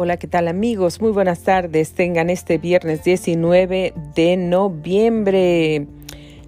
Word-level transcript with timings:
Hola, 0.00 0.16
¿qué 0.16 0.28
tal 0.28 0.46
amigos? 0.46 1.00
Muy 1.00 1.10
buenas 1.10 1.40
tardes. 1.40 1.92
Tengan 1.92 2.30
este 2.30 2.56
viernes 2.56 3.02
19 3.02 3.94
de 4.14 4.36
noviembre. 4.36 5.88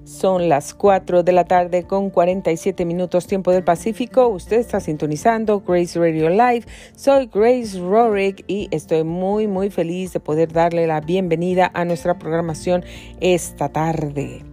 Son 0.04 0.48
las 0.48 0.73
4 0.73 1.25
de 1.25 1.32
la 1.32 1.43
tarde 1.43 1.82
con 1.82 2.11
47 2.11 2.84
minutos 2.84 3.27
tiempo 3.27 3.50
del 3.50 3.64
Pacífico. 3.64 4.29
Usted 4.29 4.59
está 4.61 4.79
sintonizando 4.79 5.64
Grace 5.66 5.98
Radio 5.98 6.30
Live. 6.30 6.62
Soy 6.95 7.27
Grace 7.27 7.77
Rorick 7.77 8.45
y 8.46 8.68
estoy 8.71 9.02
muy 9.02 9.48
muy 9.48 9.69
feliz 9.69 10.12
de 10.12 10.21
poder 10.21 10.53
darle 10.53 10.87
la 10.87 11.01
bienvenida 11.01 11.73
a 11.75 11.85
nuestra 11.85 12.21
programación 12.21 12.85
esta 13.19 13.69
tarde. 13.69 14.50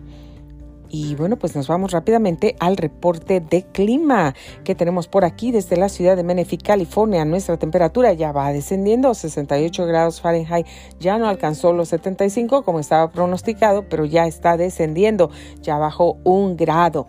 Y 0.89 1.15
bueno, 1.15 1.37
pues 1.37 1.55
nos 1.55 1.67
vamos 1.67 1.91
rápidamente 1.91 2.55
al 2.59 2.77
reporte 2.77 3.39
de 3.41 3.63
clima 3.63 4.33
que 4.63 4.75
tenemos 4.75 5.07
por 5.07 5.25
aquí 5.25 5.51
desde 5.51 5.77
la 5.77 5.89
ciudad 5.89 6.15
de 6.15 6.23
Menifee, 6.23 6.57
California. 6.57 7.25
Nuestra 7.25 7.57
temperatura 7.57 8.13
ya 8.13 8.31
va 8.31 8.51
descendiendo, 8.53 9.13
68 9.13 9.85
grados 9.85 10.21
Fahrenheit. 10.21 10.65
Ya 10.99 11.17
no 11.17 11.27
alcanzó 11.27 11.73
los 11.73 11.89
75 11.89 12.63
como 12.63 12.79
estaba 12.79 13.11
pronosticado, 13.11 13.87
pero 13.89 14.05
ya 14.05 14.25
está 14.25 14.57
descendiendo, 14.57 15.29
ya 15.61 15.77
bajó 15.77 16.17
un 16.23 16.55
grado. 16.55 17.07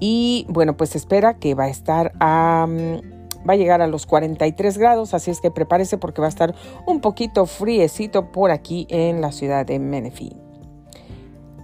Y 0.00 0.46
bueno, 0.48 0.76
pues 0.76 0.96
espera 0.96 1.34
que 1.34 1.54
va 1.54 1.64
a 1.64 1.68
estar 1.68 2.12
a... 2.20 2.66
va 3.48 3.52
a 3.52 3.56
llegar 3.56 3.80
a 3.80 3.86
los 3.86 4.06
43 4.06 4.78
grados, 4.78 5.14
así 5.14 5.30
es 5.30 5.40
que 5.40 5.50
prepárese 5.50 5.96
porque 5.96 6.20
va 6.20 6.26
a 6.26 6.30
estar 6.30 6.54
un 6.86 7.00
poquito 7.00 7.46
friecito 7.46 8.30
por 8.32 8.50
aquí 8.50 8.86
en 8.90 9.20
la 9.20 9.32
ciudad 9.32 9.64
de 9.64 9.78
Menifee. 9.78 10.45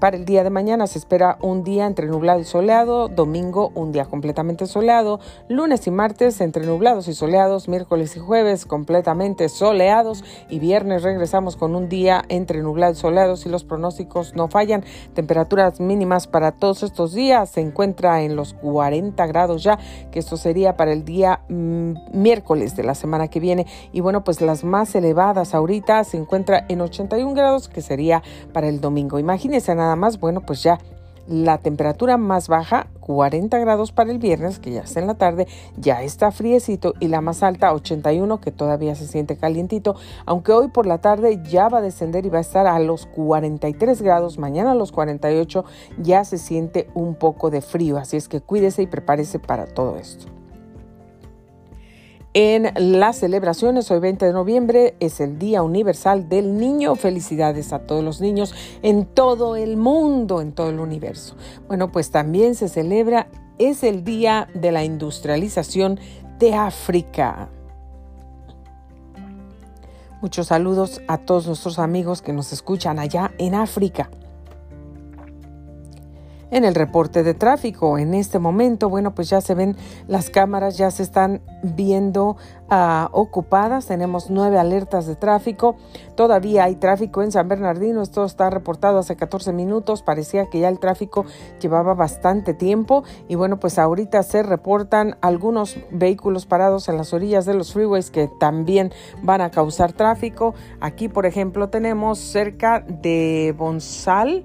Para 0.03 0.17
el 0.17 0.25
día 0.25 0.43
de 0.43 0.51
mañana 0.51 0.89
se 0.89 0.99
espera 0.99 1.39
un 1.43 1.63
día 1.63 1.87
entre 1.87 2.09
nublado 2.09 2.41
y 2.41 2.45
soleado, 2.45 3.07
domingo 3.07 3.71
un 3.77 3.93
día 3.93 4.05
completamente 4.05 4.67
soleado, 4.67 5.21
lunes 5.49 5.87
y 5.87 5.93
martes 5.93 6.41
entre 6.41 6.67
nublados 6.67 7.07
y 7.07 7.15
soleados, 7.15 7.69
miércoles 7.69 8.17
y 8.17 8.19
jueves 8.19 8.67
completamente 8.67 9.49
soleados 9.49 10.25
y 10.49 10.59
viernes 10.59 11.05
regresamos 11.05 11.55
con 11.55 11.77
un 11.77 11.89
día 11.89 12.25
entre 12.29 12.63
nublados 12.63 12.99
y 12.99 13.01
soleados 13.03 13.47
y 13.47 13.49
los 13.49 13.63
pronósticos 13.63 14.35
no 14.35 14.49
fallan. 14.49 14.83
Temperaturas 15.15 15.79
mínimas 15.79 16.27
para 16.27 16.51
todos 16.51 16.83
estos 16.83 17.13
días 17.13 17.51
se 17.51 17.61
encuentra 17.61 18.23
en 18.23 18.35
los 18.35 18.55
40 18.55 19.25
grados 19.29 19.63
ya, 19.63 19.79
que 20.11 20.19
esto 20.19 20.37
sería 20.37 20.77
para 20.77 20.93
el 20.93 21.05
día 21.05 21.43
mm, 21.49 21.93
miércoles 22.13 22.75
de 22.75 22.83
la 22.83 22.97
semana 22.97 23.29
que 23.29 23.39
viene 23.39 23.69
y 23.93 24.01
bueno, 24.01 24.25
pues 24.25 24.41
las 24.41 24.65
más 24.65 24.97
elevadas 24.97 25.55
ahorita 25.55 26.03
se 26.03 26.17
encuentra 26.17 26.67
en 26.69 26.81
81 26.81 27.35
grados 27.35 27.69
que 27.69 27.83
sería 27.83 28.21
para 28.53 28.67
el 28.69 28.81
domingo. 28.81 29.21
Imagínense 29.21 29.73
nada 29.77 29.92
más, 29.97 30.21
bueno, 30.21 30.41
pues 30.41 30.63
ya 30.63 30.79
la 31.27 31.59
temperatura 31.59 32.17
más 32.17 32.49
baja, 32.49 32.89
40 33.01 33.59
grados 33.59 33.93
para 33.93 34.11
el 34.11 34.19
viernes, 34.19 34.59
que 34.59 34.73
ya 34.73 34.81
está 34.81 35.01
en 35.01 35.07
la 35.07 35.15
tarde, 35.15 35.47
ya 35.77 36.03
está 36.03 36.33
friecito, 36.33 36.95
y 37.01 37.09
la 37.09 37.21
más 37.21 37.43
alta, 37.43 37.73
81, 37.73 38.41
que 38.41 38.51
todavía 38.51 38.95
se 38.95 39.07
siente 39.07 39.37
calientito, 39.37 39.95
aunque 40.27 40.53
hoy 40.53 40.69
por 40.69 40.87
la 40.87 40.99
tarde 40.99 41.41
ya 41.49 41.69
va 41.69 41.79
a 41.79 41.83
descender 41.83 42.27
y 42.27 42.31
va 42.31 42.39
a 42.39 42.43
estar 42.43 42.67
a 42.67 42.79
los 42.79 43.07
43 43.07 44.03
grados, 44.03 44.39
mañana 44.39 44.73
a 44.73 44.75
los 44.75 44.93
48 44.93 45.65
ya 45.99 46.25
se 46.25 46.39
siente 46.39 46.89
un 46.95 47.15
poco 47.15 47.51
de 47.51 47.61
frío, 47.61 47.99
así 47.99 48.17
es 48.17 48.29
que 48.29 48.41
cuídese 48.41 48.83
y 48.83 48.87
prepárese 48.87 49.39
para 49.39 49.67
todo 49.67 49.97
esto 49.97 50.42
en 52.35 52.73
las 52.77 53.19
celebraciones. 53.19 53.91
Hoy 53.91 54.01
20 54.01 54.27
de 54.27 54.33
noviembre 54.33 54.95
es 55.01 55.21
el 55.21 55.39
Día 55.39 55.63
Universal 55.63 56.29
del 56.29 56.59
Niño. 56.59 56.95
Felicidades 56.97 57.73
a 57.73 57.81
todos 57.81 58.03
los 58.03 58.21
niños 58.21 58.55
en 58.83 59.07
todo 59.07 59.57
el 59.57 59.77
mundo, 59.77 60.41
en 60.41 60.53
todo 60.53 60.71
el 60.71 60.81
universo. 60.81 61.37
Bueno, 61.69 61.93
pues 61.93 62.11
también 62.11 62.55
se 62.55 62.69
celebra, 62.69 63.29
es 63.59 63.83
el 63.83 64.05
Día 64.05 64.49
de 64.55 64.73
la 64.73 64.85
Industrialización 64.85 66.01
de 66.39 66.55
África. 66.55 67.49
Muchos 70.21 70.47
saludos 70.47 71.01
a 71.09 71.19
todos 71.19 71.47
nuestros 71.47 71.79
amigos 71.79 72.23
que 72.23 72.33
nos 72.33 72.53
escuchan 72.53 72.99
allá 72.99 73.33
en 73.39 73.55
África 73.55 74.09
en 76.53 76.65
el 76.65 76.75
reporte 76.75 77.25
de 77.25 77.35
tráfico. 77.35 77.99
En 77.99 78.15
este 78.15 78.39
momento, 78.39 78.89
bueno, 78.89 79.15
pues 79.15 79.29
ya 79.29 79.41
se 79.41 79.55
ven 79.55 79.77
las 80.07 80.31
cámaras, 80.31 80.77
ya 80.77 80.91
se 80.91 81.03
están 81.03 81.41
viendo 81.63 82.37
uh, 82.71 83.07
ocupadas. 83.11 83.87
Tenemos 83.87 84.31
nueve 84.31 84.59
alertas 84.59 85.07
de 85.07 85.17
tráfico. 85.17 85.77
Todavía 86.15 86.65
hay 86.65 86.77
tráfico 86.77 87.23
en 87.23 87.33
San 87.33 87.49
Bernardino. 87.49 88.03
Esto 88.03 88.25
está 88.25 88.51
reportado 88.51 88.99
hace 88.99 89.17
14 89.17 89.53
minutos. 89.55 90.03
Parecía 90.03 90.47
que 90.51 90.61
ya 90.61 90.69
el 90.69 90.79
tráfico 90.79 91.25
llevaba 91.59 91.95
bastante 91.95 92.53
tiempo. 92.53 93.03
Y 93.29 93.35
bueno, 93.35 93.59
pues 93.59 93.79
ahorita 93.79 94.23
se 94.23 94.43
reportan 94.43 95.17
algunos 95.23 95.79
vehículos 95.91 96.45
parados 96.45 96.89
en 96.91 96.99
las 96.99 97.15
orillas 97.15 97.47
de 97.47 97.55
los 97.55 97.73
freeways 97.73 98.11
que 98.11 98.29
también 98.39 98.93
van 99.23 99.41
a 99.41 99.51
causar 99.51 99.95
tráfico. 99.95 100.55
Aquí, 100.81 101.09
por 101.09 101.25
ejemplo, 101.25 101.71
tenemos 101.71 102.19
cerca 102.19 102.81
de 102.81 103.55
Bonsal 103.57 104.45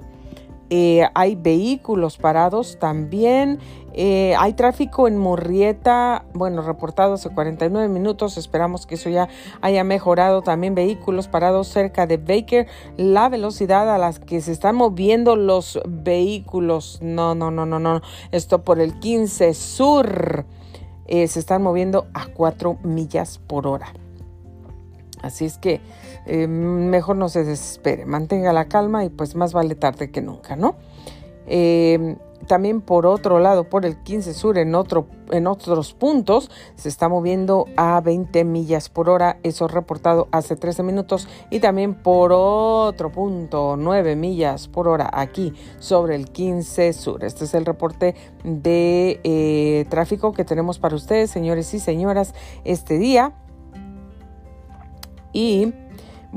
eh, 0.69 1.07
hay 1.13 1.35
vehículos 1.35 2.17
parados 2.17 2.77
también. 2.79 3.59
Eh, 3.93 4.35
hay 4.37 4.53
tráfico 4.53 5.07
en 5.07 5.17
Murrieta, 5.17 6.25
bueno, 6.33 6.61
reportado 6.61 7.13
hace 7.13 7.29
49 7.29 7.87
minutos. 7.87 8.37
Esperamos 8.37 8.85
que 8.85 8.95
eso 8.95 9.09
ya 9.09 9.27
haya 9.61 9.83
mejorado. 9.83 10.41
También 10.41 10.75
vehículos 10.75 11.27
parados 11.27 11.67
cerca 11.67 12.05
de 12.05 12.17
Baker. 12.17 12.67
La 12.97 13.29
velocidad 13.29 13.93
a 13.93 13.97
la 13.97 14.13
que 14.13 14.41
se 14.41 14.51
están 14.51 14.75
moviendo 14.75 15.35
los 15.35 15.79
vehículos. 15.87 16.99
No, 17.01 17.33
no, 17.33 17.49
no, 17.49 17.65
no, 17.65 17.79
no. 17.79 18.01
Esto 18.31 18.63
por 18.63 18.79
el 18.79 18.99
15 18.99 19.53
Sur. 19.53 20.45
Eh, 21.07 21.27
se 21.27 21.39
están 21.39 21.63
moviendo 21.63 22.07
a 22.13 22.27
4 22.27 22.79
millas 22.83 23.39
por 23.47 23.65
hora. 23.65 23.93
Así 25.21 25.45
es 25.45 25.57
que 25.57 25.81
eh, 26.27 26.47
mejor 26.47 27.15
no 27.15 27.29
se 27.29 27.43
desespere, 27.43 28.05
mantenga 28.05 28.53
la 28.53 28.67
calma 28.67 29.05
y 29.05 29.09
pues 29.09 29.35
más 29.35 29.53
vale 29.53 29.75
tarde 29.75 30.11
que 30.11 30.21
nunca, 30.21 30.55
¿no? 30.55 30.75
Eh, 31.47 32.17
también 32.45 32.81
por 32.81 33.05
otro 33.05 33.39
lado, 33.39 33.65
por 33.65 33.85
el 33.85 33.97
15 34.03 34.33
Sur, 34.33 34.57
en, 34.57 34.75
otro, 34.75 35.07
en 35.31 35.47
otros 35.47 35.93
puntos, 35.93 36.51
se 36.75 36.87
está 36.87 37.09
moviendo 37.09 37.65
a 37.75 37.99
20 38.01 38.43
millas 38.43 38.89
por 38.89 39.09
hora, 39.09 39.37
eso 39.43 39.67
reportado 39.67 40.27
hace 40.31 40.55
13 40.55 40.83
minutos, 40.83 41.27
y 41.49 41.59
también 41.59 41.95
por 41.95 42.31
otro 42.31 43.11
punto, 43.11 43.75
9 43.77 44.15
millas 44.15 44.67
por 44.67 44.87
hora 44.87 45.09
aquí 45.11 45.53
sobre 45.79 46.15
el 46.15 46.29
15 46.29 46.93
Sur. 46.93 47.23
Este 47.23 47.45
es 47.45 47.53
el 47.53 47.65
reporte 47.65 48.15
de 48.43 49.19
eh, 49.23 49.85
tráfico 49.89 50.31
que 50.31 50.45
tenemos 50.45 50.79
para 50.79 50.95
ustedes, 50.95 51.29
señores 51.29 51.73
y 51.73 51.79
señoras, 51.79 52.33
este 52.63 52.97
día. 52.97 53.33
Y 55.33 55.73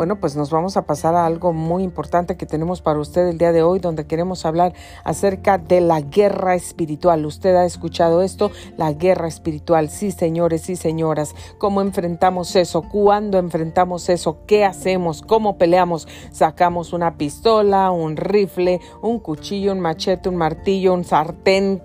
bueno, 0.00 0.18
pues 0.18 0.34
nos 0.34 0.48
vamos 0.48 0.78
a 0.78 0.86
pasar 0.86 1.14
a 1.14 1.26
algo 1.26 1.52
muy 1.52 1.82
importante 1.82 2.38
que 2.38 2.46
tenemos 2.46 2.80
para 2.80 2.98
usted 2.98 3.28
el 3.28 3.36
día 3.36 3.52
de 3.52 3.62
hoy, 3.62 3.80
donde 3.80 4.06
queremos 4.06 4.46
hablar 4.46 4.72
acerca 5.04 5.58
de 5.58 5.82
la 5.82 6.00
guerra 6.00 6.54
espiritual. 6.54 7.26
Usted 7.26 7.54
ha 7.54 7.66
escuchado 7.66 8.22
esto, 8.22 8.50
la 8.78 8.94
guerra 8.94 9.28
espiritual. 9.28 9.90
Sí, 9.90 10.10
señores 10.10 10.70
y 10.70 10.76
señoras, 10.76 11.34
¿cómo 11.58 11.82
enfrentamos 11.82 12.56
eso? 12.56 12.80
¿Cuándo 12.80 13.36
enfrentamos 13.36 14.08
eso? 14.08 14.38
¿Qué 14.46 14.64
hacemos? 14.64 15.20
¿Cómo 15.20 15.58
peleamos? 15.58 16.08
¿Sacamos 16.32 16.94
una 16.94 17.18
pistola, 17.18 17.90
un 17.90 18.16
rifle, 18.16 18.80
un 19.02 19.18
cuchillo, 19.18 19.70
un 19.70 19.80
machete, 19.80 20.30
un 20.30 20.36
martillo, 20.36 20.94
un 20.94 21.04
sartén? 21.04 21.82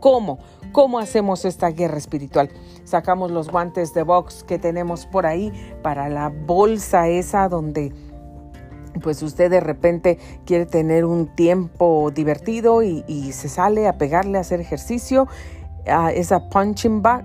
¿Cómo? 0.00 0.40
¿Cómo 0.74 0.98
hacemos 0.98 1.44
esta 1.44 1.70
guerra 1.70 1.98
espiritual? 1.98 2.50
Sacamos 2.82 3.30
los 3.30 3.48
guantes 3.48 3.94
de 3.94 4.02
box 4.02 4.42
que 4.42 4.58
tenemos 4.58 5.06
por 5.06 5.24
ahí 5.24 5.52
para 5.84 6.08
la 6.08 6.30
bolsa 6.30 7.06
esa 7.06 7.48
donde 7.48 7.92
pues 9.00 9.22
usted 9.22 9.52
de 9.52 9.60
repente 9.60 10.18
quiere 10.44 10.66
tener 10.66 11.04
un 11.04 11.28
tiempo 11.36 12.10
divertido 12.12 12.82
y, 12.82 13.04
se 13.30 13.48
sale 13.48 13.86
a 13.86 13.98
pegarle 13.98 14.36
a 14.36 14.40
hacer 14.40 14.60
ejercicio, 14.60 15.28
a 15.86 16.10
esa 16.10 16.48
punching 16.48 17.02
bag, 17.02 17.24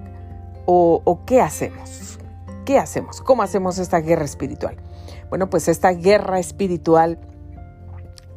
o, 0.68 1.02
o 1.04 1.26
qué 1.26 1.42
hacemos? 1.42 2.20
¿Qué 2.66 2.78
hacemos? 2.78 3.20
¿Cómo 3.20 3.42
hacemos 3.42 3.80
esta 3.80 4.00
guerra 4.00 4.26
espiritual? 4.26 4.76
Bueno, 5.30 5.50
pues 5.50 5.68
esta 5.70 5.90
guerra 5.94 6.38
espiritual 6.38 7.18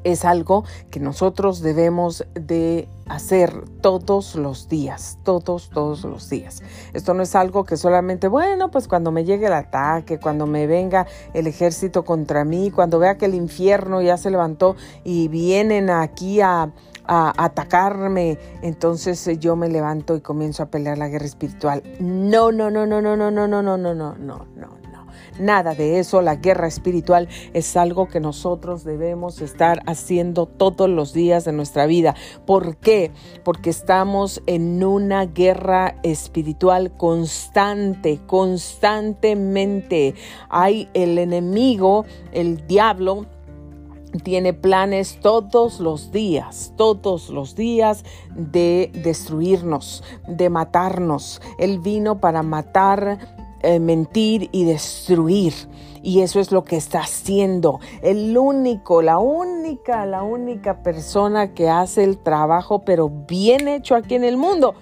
es 0.05 0.25
algo 0.25 0.65
que 0.91 1.01
nosotros 1.01 1.61
debemos 1.61 2.25
de 2.35 2.89
hacer 3.09 3.53
todos 3.81 4.37
los 4.37 4.69
días, 4.69 5.19
todos, 5.23 5.71
todos 5.71 6.05
los 6.05 6.31
días. 6.31 6.63
Esto 6.93 7.15
no 7.15 7.23
es 7.23 7.35
algo 7.35 7.65
que 7.65 7.77
solamente, 7.77 8.29
bueno, 8.29 8.71
pues 8.71 8.89
cuando 8.89 9.11
me 9.13 9.25
llegue 9.25 9.47
el 9.47 9.53
ataque, 9.53 10.19
cuando 10.19 10.47
me 10.47 10.67
venga 10.67 11.07
el 11.35 11.47
ejército 11.47 12.05
contra 12.05 12.45
mí, 12.45 12.71
cuando 12.71 12.99
vea 12.99 13.19
que 13.19 13.27
el 13.27 13.35
infierno 13.35 14.01
ya 14.03 14.17
se 14.17 14.31
levantó 14.31 14.77
y 15.05 15.29
vienen 15.29 15.91
aquí 15.91 16.41
a, 16.41 16.71
atacarme, 17.05 18.39
entonces 18.63 19.29
yo 19.41 19.57
me 19.57 19.69
levanto 19.69 20.15
y 20.15 20.21
comienzo 20.21 20.63
a 20.63 20.67
pelear 20.67 20.97
la 20.99 21.09
guerra 21.09 21.27
espiritual. 21.27 21.83
No, 21.99 22.53
no, 22.53 22.71
no, 22.71 22.87
no, 22.87 23.03
no, 23.03 23.17
no, 23.17 23.31
no, 23.31 23.49
no, 23.49 23.63
no, 23.63 23.77
no, 23.77 23.95
no, 23.95 24.15
no, 24.17 24.47
no. 24.57 24.82
Nada 25.39 25.75
de 25.75 25.99
eso. 25.99 26.23
La 26.23 26.37
guerra 26.37 26.67
espiritual 26.67 27.29
es 27.53 27.77
algo 27.77 28.09
que 28.09 28.21
nosotros 28.21 28.85
debemos 28.85 29.41
estar 29.41 29.81
haciendo 29.87 30.47
todos 30.47 30.89
los 30.89 31.13
días 31.13 31.45
de 31.45 31.53
nuestra 31.53 31.87
vida. 31.87 32.15
¿Por 32.47 32.77
qué? 32.77 33.11
Porque 33.45 33.71
estamos 33.71 34.43
en 34.47 34.83
una 34.85 35.27
guerra 35.27 35.97
espiritual 36.03 36.97
constante, 36.97 38.21
constantemente. 38.27 40.15
Hay 40.49 40.89
el 40.95 41.19
enemigo, 41.19 42.05
el 42.33 42.67
diablo, 42.67 43.27
tiene 44.21 44.53
planes 44.53 45.19
todos 45.21 45.81
los 45.81 46.13
días, 46.13 46.73
todos 46.77 47.31
los 47.31 47.55
días 47.55 48.05
de 48.35 48.91
destruirnos, 48.95 50.05
de 50.29 50.51
matarnos. 50.51 51.41
Él 51.59 51.79
vino 51.79 52.21
para 52.21 52.43
matar, 52.43 53.42
eh, 53.63 53.81
mentir 53.81 54.49
y 54.53 54.65
destruir. 54.65 55.55
Y 56.03 56.21
eso 56.21 56.41
es 56.41 56.51
lo 56.51 56.65
que 56.65 56.77
está 56.77 57.01
haciendo. 57.01 57.79
El 58.03 58.37
único, 58.37 59.03
la 59.03 59.19
única, 59.19 60.05
la 60.05 60.23
única 60.23 60.83
persona 60.83 61.55
que 61.55 61.69
hace 61.69 62.03
el 62.03 62.19
trabajo, 62.19 62.81
pero 62.81 63.09
bien 63.09 63.69
hecho 63.69 63.95
aquí 63.95 64.17
en 64.17 64.25
el 64.25 64.37
mundo, 64.37 64.75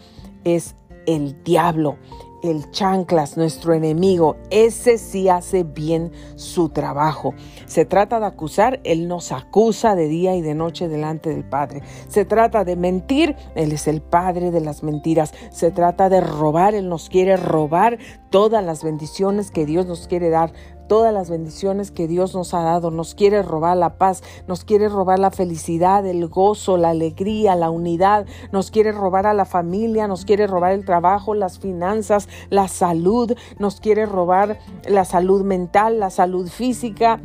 es 0.45 0.77
el 1.07 1.43
diablo 1.45 1.97
el 2.43 2.71
chanclas, 2.71 3.37
nuestro 3.37 3.75
enemigo, 3.75 4.37
ese 4.51 4.99
sí 4.99 5.29
hace 5.29 5.65
bien 5.65 6.13
su 6.37 6.69
trabajo. 6.69 7.35
Se 7.67 7.85
trata 7.85 8.21
de 8.21 8.27
acusar, 8.27 8.81
Él 8.85 9.09
nos 9.09 9.33
acusa 9.33 9.95
de 9.95 10.09
día 10.09 10.35
y 10.37 10.43
de 10.43 10.55
noche 10.55 10.89
delante 10.89 11.31
del 11.31 11.45
Padre. 11.45 11.83
Se 12.09 12.25
trata 12.25 12.65
de 12.65 12.77
mentir, 12.77 13.37
Él 13.55 13.73
es 13.73 13.89
el 13.89 14.01
Padre 14.01 14.51
de 14.51 14.61
las 14.61 14.83
mentiras. 14.83 15.33
Se 15.51 15.71
trata 15.71 16.09
de 16.09 16.21
robar, 16.21 16.75
Él 16.75 16.89
nos 16.89 17.09
quiere 17.09 17.37
robar 17.37 17.99
todas 18.31 18.65
las 18.65 18.83
bendiciones 18.83 19.51
que 19.51 19.67
Dios 19.67 19.87
nos 19.87 20.07
quiere 20.07 20.31
dar 20.31 20.53
todas 20.91 21.15
las 21.15 21.31
bendiciones 21.31 21.93
que 21.93 22.09
Dios 22.09 22.35
nos 22.35 22.53
ha 22.53 22.63
dado. 22.63 22.91
Nos 22.91 23.15
quiere 23.15 23.45
robar 23.45 23.77
la 23.77 23.97
paz, 23.97 24.25
nos 24.49 24.65
quiere 24.65 24.89
robar 24.89 25.21
la 25.21 25.31
felicidad, 25.31 26.05
el 26.05 26.27
gozo, 26.27 26.77
la 26.77 26.91
alegría, 26.91 27.55
la 27.55 27.71
unidad, 27.71 28.27
nos 28.51 28.73
quiere 28.73 28.91
robar 28.91 29.29
a 29.29 29.33
la 29.33 29.45
familia, 29.45 30.09
nos 30.09 30.25
quiere 30.25 30.49
robar 30.49 30.73
el 30.73 30.85
trabajo, 30.85 31.35
las 31.35 31.61
finanzas, 31.61 32.29
la 32.49 32.67
salud, 32.67 33.37
nos 33.61 33.81
quiere 33.81 34.05
robar 34.05 34.59
la 34.85 35.05
salud 35.05 35.45
mental, 35.45 36.01
la 36.01 36.11
salud 36.11 36.49
física, 36.49 37.21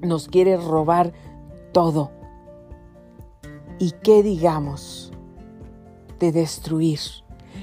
nos 0.00 0.28
quiere 0.28 0.56
robar 0.56 1.12
todo. 1.72 2.12
¿Y 3.80 3.90
qué 4.04 4.22
digamos 4.22 5.12
de 6.20 6.30
destruir? 6.30 7.00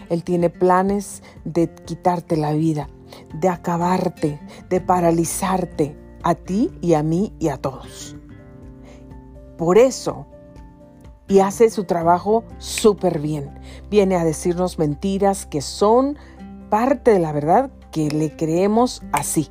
Él 0.09 0.25
tiene 0.25 0.49
planes 0.49 1.23
de 1.45 1.73
quitarte 1.73 2.35
la 2.35 2.51
vida 2.51 2.89
de 3.39 3.49
acabarte, 3.49 4.39
de 4.69 4.81
paralizarte 4.81 5.97
a 6.23 6.35
ti 6.35 6.71
y 6.81 6.93
a 6.93 7.03
mí 7.03 7.33
y 7.39 7.49
a 7.49 7.57
todos. 7.57 8.15
Por 9.57 9.77
eso, 9.77 10.25
y 11.27 11.39
hace 11.39 11.69
su 11.69 11.85
trabajo 11.85 12.43
súper 12.57 13.19
bien. 13.19 13.59
Viene 13.89 14.15
a 14.15 14.23
decirnos 14.23 14.77
mentiras 14.77 15.45
que 15.45 15.61
son 15.61 16.17
parte 16.69 17.11
de 17.11 17.19
la 17.19 17.31
verdad 17.31 17.71
que 17.91 18.09
le 18.09 18.35
creemos 18.35 19.01
así. 19.11 19.49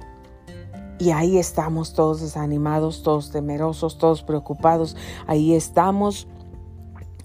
Y 0.99 1.11
ahí 1.11 1.39
estamos 1.39 1.93
todos 1.95 2.21
desanimados, 2.21 3.03
todos 3.03 3.31
temerosos, 3.31 3.99
todos 3.99 4.23
preocupados. 4.23 4.97
Ahí 5.27 5.55
estamos 5.55 6.29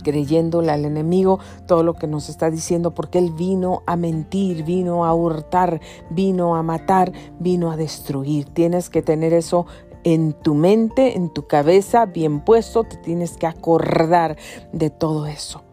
creyéndole 0.03 0.71
al 0.71 0.85
enemigo 0.85 1.39
todo 1.67 1.83
lo 1.83 1.93
que 1.93 2.07
nos 2.07 2.29
está 2.29 2.49
diciendo, 2.49 2.91
porque 2.91 3.19
Él 3.19 3.31
vino 3.31 3.83
a 3.85 3.95
mentir, 3.95 4.63
vino 4.63 5.05
a 5.05 5.13
hurtar, 5.13 5.81
vino 6.09 6.55
a 6.55 6.63
matar, 6.63 7.11
vino 7.39 7.71
a 7.71 7.77
destruir. 7.77 8.45
Tienes 8.45 8.89
que 8.89 9.01
tener 9.01 9.33
eso 9.33 9.65
en 10.03 10.33
tu 10.33 10.55
mente, 10.55 11.17
en 11.17 11.29
tu 11.29 11.47
cabeza, 11.47 12.05
bien 12.05 12.39
puesto, 12.41 12.83
te 12.83 12.97
tienes 12.97 13.37
que 13.37 13.47
acordar 13.47 14.37
de 14.71 14.89
todo 14.89 15.25
eso. 15.27 15.63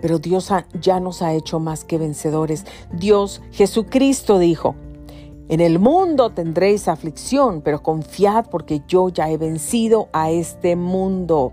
Pero 0.00 0.18
Dios 0.18 0.50
ya 0.80 0.98
nos 0.98 1.22
ha 1.22 1.32
hecho 1.32 1.60
más 1.60 1.84
que 1.84 1.96
vencedores. 1.96 2.66
Dios, 2.92 3.40
Jesucristo 3.52 4.38
dijo, 4.38 4.74
en 5.48 5.60
el 5.60 5.78
mundo 5.78 6.30
tendréis 6.30 6.88
aflicción, 6.88 7.60
pero 7.60 7.82
confiad 7.82 8.46
porque 8.50 8.82
yo 8.88 9.10
ya 9.10 9.30
he 9.30 9.36
vencido 9.36 10.08
a 10.12 10.30
este 10.30 10.76
mundo. 10.76 11.52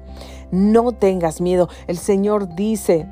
No 0.52 0.92
tengas 0.92 1.42
miedo. 1.42 1.70
El 1.88 1.98
Señor 1.98 2.56
dice, 2.56 3.08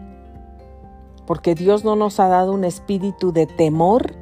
porque 1.25 1.55
Dios 1.55 1.83
no 1.83 1.95
nos 1.95 2.19
ha 2.19 2.27
dado 2.27 2.53
un 2.53 2.63
espíritu 2.63 3.31
de 3.31 3.45
temor 3.45 4.15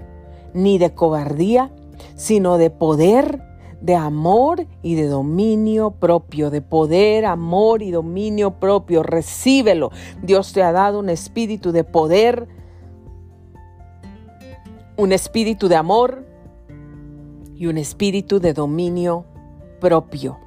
ni 0.53 0.77
de 0.77 0.93
cobardía, 0.93 1.71
sino 2.15 2.57
de 2.57 2.69
poder, 2.69 3.41
de 3.79 3.95
amor 3.95 4.65
y 4.81 4.95
de 4.95 5.07
dominio 5.07 5.91
propio, 5.91 6.49
de 6.49 6.61
poder, 6.61 7.25
amor 7.25 7.81
y 7.81 7.91
dominio 7.91 8.59
propio. 8.59 9.03
Recíbelo. 9.03 9.91
Dios 10.23 10.51
te 10.51 10.63
ha 10.63 10.71
dado 10.71 10.99
un 10.99 11.09
espíritu 11.09 11.71
de 11.71 11.83
poder, 11.83 12.47
un 14.97 15.11
espíritu 15.11 15.67
de 15.67 15.75
amor 15.75 16.25
y 17.55 17.67
un 17.67 17.77
espíritu 17.77 18.39
de 18.39 18.53
dominio 18.53 19.25
propio 19.79 20.44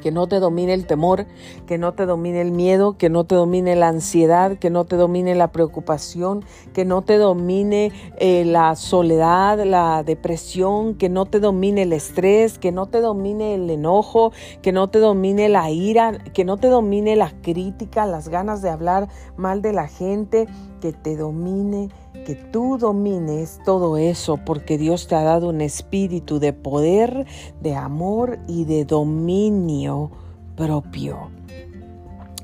que 0.00 0.10
no 0.10 0.26
te 0.26 0.40
domine 0.40 0.74
el 0.74 0.86
temor, 0.86 1.26
que 1.66 1.78
no 1.78 1.92
te 1.92 2.06
domine 2.06 2.40
el 2.40 2.50
miedo, 2.50 2.96
que 2.96 3.10
no 3.10 3.24
te 3.24 3.34
domine 3.34 3.76
la 3.76 3.88
ansiedad, 3.88 4.58
que 4.58 4.70
no 4.70 4.84
te 4.84 4.96
domine 4.96 5.34
la 5.34 5.52
preocupación, 5.52 6.44
que 6.72 6.84
no 6.84 7.02
te 7.02 7.18
domine 7.18 7.92
eh, 8.18 8.44
la 8.44 8.76
soledad, 8.76 9.62
la 9.64 10.02
depresión, 10.02 10.94
que 10.94 11.08
no 11.08 11.26
te 11.26 11.40
domine 11.40 11.82
el 11.82 11.92
estrés, 11.92 12.58
que 12.58 12.72
no 12.72 12.86
te 12.86 13.00
domine 13.00 13.54
el 13.54 13.70
enojo, 13.70 14.32
que 14.62 14.72
no 14.72 14.88
te 14.88 14.98
domine 14.98 15.48
la 15.48 15.70
ira, 15.70 16.18
que 16.32 16.44
no 16.44 16.56
te 16.56 16.68
domine 16.68 17.16
la 17.16 17.32
crítica, 17.42 18.06
las 18.06 18.28
ganas 18.28 18.62
de 18.62 18.70
hablar 18.70 19.08
mal 19.36 19.62
de 19.62 19.72
la 19.72 19.88
gente, 19.88 20.46
que 20.80 20.92
te 20.92 21.16
domine 21.16 21.90
que 22.24 22.34
tú 22.34 22.78
domines 22.78 23.60
todo 23.64 23.96
eso 23.96 24.38
porque 24.38 24.78
Dios 24.78 25.06
te 25.08 25.14
ha 25.14 25.22
dado 25.22 25.48
un 25.48 25.60
espíritu 25.60 26.38
de 26.38 26.52
poder, 26.52 27.26
de 27.60 27.74
amor 27.74 28.38
y 28.46 28.64
de 28.64 28.84
dominio 28.84 30.10
propio. 30.56 31.30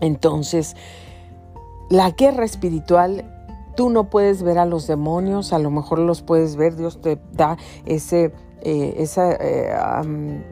Entonces, 0.00 0.76
la 1.88 2.10
guerra 2.10 2.44
espiritual, 2.44 3.24
tú 3.76 3.90
no 3.90 4.10
puedes 4.10 4.42
ver 4.42 4.58
a 4.58 4.66
los 4.66 4.86
demonios, 4.86 5.52
a 5.52 5.58
lo 5.58 5.70
mejor 5.70 5.98
los 5.98 6.22
puedes 6.22 6.56
ver, 6.56 6.76
Dios 6.76 7.00
te 7.00 7.18
da 7.32 7.56
ese 7.84 8.32
eh, 8.62 9.06
eh, 9.16 10.42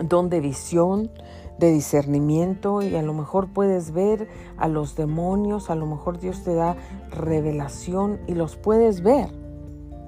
don 0.00 0.28
de 0.28 0.40
visión, 0.40 1.10
de 1.58 1.70
discernimiento 1.70 2.82
y 2.82 2.96
a 2.96 3.02
lo 3.02 3.14
mejor 3.14 3.48
puedes 3.48 3.92
ver 3.92 4.28
a 4.56 4.68
los 4.68 4.96
demonios, 4.96 5.70
a 5.70 5.74
lo 5.74 5.86
mejor 5.86 6.18
Dios 6.18 6.42
te 6.42 6.54
da 6.54 6.76
revelación 7.10 8.20
y 8.26 8.34
los 8.34 8.56
puedes 8.56 9.02
ver. 9.02 9.30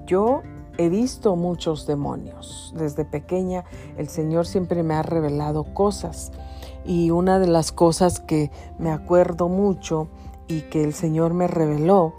Yo 0.05 0.41
he 0.77 0.89
visto 0.89 1.35
muchos 1.35 1.87
demonios. 1.87 2.73
Desde 2.77 3.05
pequeña 3.05 3.65
el 3.97 4.09
Señor 4.09 4.45
siempre 4.45 4.83
me 4.83 4.93
ha 4.93 5.03
revelado 5.03 5.73
cosas 5.73 6.31
y 6.85 7.11
una 7.11 7.39
de 7.39 7.47
las 7.47 7.71
cosas 7.71 8.19
que 8.19 8.51
me 8.79 8.91
acuerdo 8.91 9.49
mucho 9.49 10.07
y 10.47 10.61
que 10.61 10.83
el 10.83 10.93
Señor 10.93 11.33
me 11.33 11.47
reveló 11.47 12.13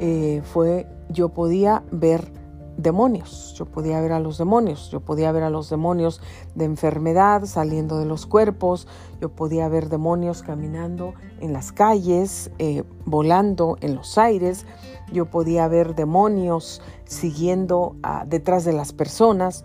eh, 0.00 0.42
fue 0.44 0.86
yo 1.08 1.30
podía 1.30 1.82
ver 1.90 2.43
demonios. 2.76 3.54
Yo 3.56 3.66
podía 3.66 4.00
ver 4.00 4.12
a 4.12 4.20
los 4.20 4.38
demonios, 4.38 4.90
yo 4.90 5.00
podía 5.00 5.32
ver 5.32 5.42
a 5.42 5.50
los 5.50 5.70
demonios 5.70 6.20
de 6.54 6.64
enfermedad 6.64 7.44
saliendo 7.46 7.98
de 7.98 8.06
los 8.06 8.26
cuerpos, 8.26 8.86
yo 9.20 9.30
podía 9.30 9.68
ver 9.68 9.88
demonios 9.88 10.42
caminando 10.42 11.14
en 11.40 11.52
las 11.52 11.72
calles, 11.72 12.50
eh, 12.58 12.84
volando 13.04 13.76
en 13.80 13.94
los 13.94 14.18
aires, 14.18 14.66
yo 15.12 15.26
podía 15.26 15.68
ver 15.68 15.94
demonios 15.94 16.82
siguiendo 17.04 17.96
detrás 18.26 18.64
de 18.64 18.72
las 18.72 18.92
personas. 18.92 19.64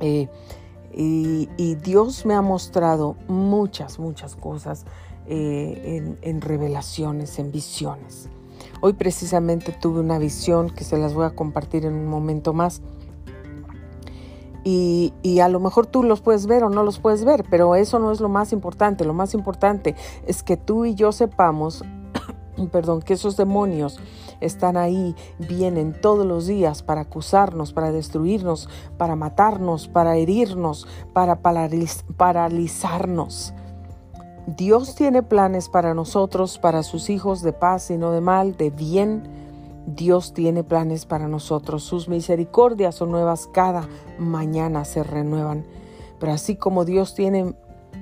Eh, 0.00 0.28
y, 0.94 1.74
Dios 1.76 2.26
me 2.26 2.34
ha 2.34 2.42
mostrado 2.42 3.16
muchas, 3.26 3.98
muchas 3.98 4.36
cosas 4.36 4.84
eh, 5.26 6.16
en 6.20 6.40
revelaciones, 6.40 7.38
en 7.38 7.50
visiones. 7.50 8.28
Hoy 8.80 8.94
precisamente 8.94 9.72
tuve 9.72 10.00
una 10.00 10.18
visión 10.18 10.70
que 10.70 10.84
se 10.84 10.98
las 10.98 11.14
voy 11.14 11.26
a 11.26 11.30
compartir 11.30 11.84
en 11.84 11.94
un 11.94 12.06
momento 12.06 12.52
más. 12.52 12.82
Y, 14.64 15.12
a 15.40 15.48
lo 15.48 15.60
mejor 15.60 15.86
tú 15.86 16.04
los 16.04 16.20
puedes 16.20 16.46
ver 16.46 16.62
o 16.62 16.70
no 16.70 16.84
los 16.84 17.00
puedes 17.00 17.24
ver, 17.24 17.44
pero 17.50 17.74
eso 17.74 17.98
no 17.98 18.12
es 18.12 18.20
lo 18.20 18.28
más 18.28 18.52
importante. 18.52 19.04
Lo 19.04 19.14
más 19.14 19.34
importante 19.34 19.96
es 20.26 20.42
que 20.42 20.56
tú 20.56 20.84
y 20.84 20.94
yo 20.94 21.10
sepamos, 21.10 21.84
perdón, 22.70 23.02
que 23.02 23.14
esos 23.14 23.36
demonios 23.36 23.98
están 24.40 24.76
ahí, 24.76 25.16
vienen 25.38 26.00
todos 26.00 26.26
los 26.26 26.46
días 26.46 26.82
para 26.82 27.02
acusarnos, 27.02 27.72
para 27.72 27.90
destruirnos, 27.90 28.68
para 28.98 29.16
matarnos, 29.16 29.88
para 29.88 30.16
herirnos, 30.16 30.86
para 31.12 31.40
paralizarnos. 31.40 33.54
Dios 34.46 34.96
tiene 34.96 35.22
planes 35.22 35.68
para 35.68 35.94
nosotros, 35.94 36.58
para 36.58 36.82
sus 36.82 37.10
hijos 37.10 37.42
de 37.42 37.52
paz 37.52 37.90
y 37.90 37.96
no 37.96 38.10
de 38.10 38.20
mal, 38.20 38.56
de 38.56 38.70
bien, 38.70 39.22
Dios 39.86 40.32
tiene 40.32 40.64
planes 40.64 41.06
para 41.06 41.28
nosotros. 41.28 41.84
Sus 41.84 42.08
misericordias 42.08 42.96
son 42.96 43.12
nuevas 43.12 43.48
cada 43.52 43.86
mañana, 44.18 44.84
se 44.84 45.04
renuevan. 45.04 45.64
Pero 46.18 46.32
así 46.32 46.56
como 46.56 46.84
Dios 46.84 47.14
tiene 47.14 47.54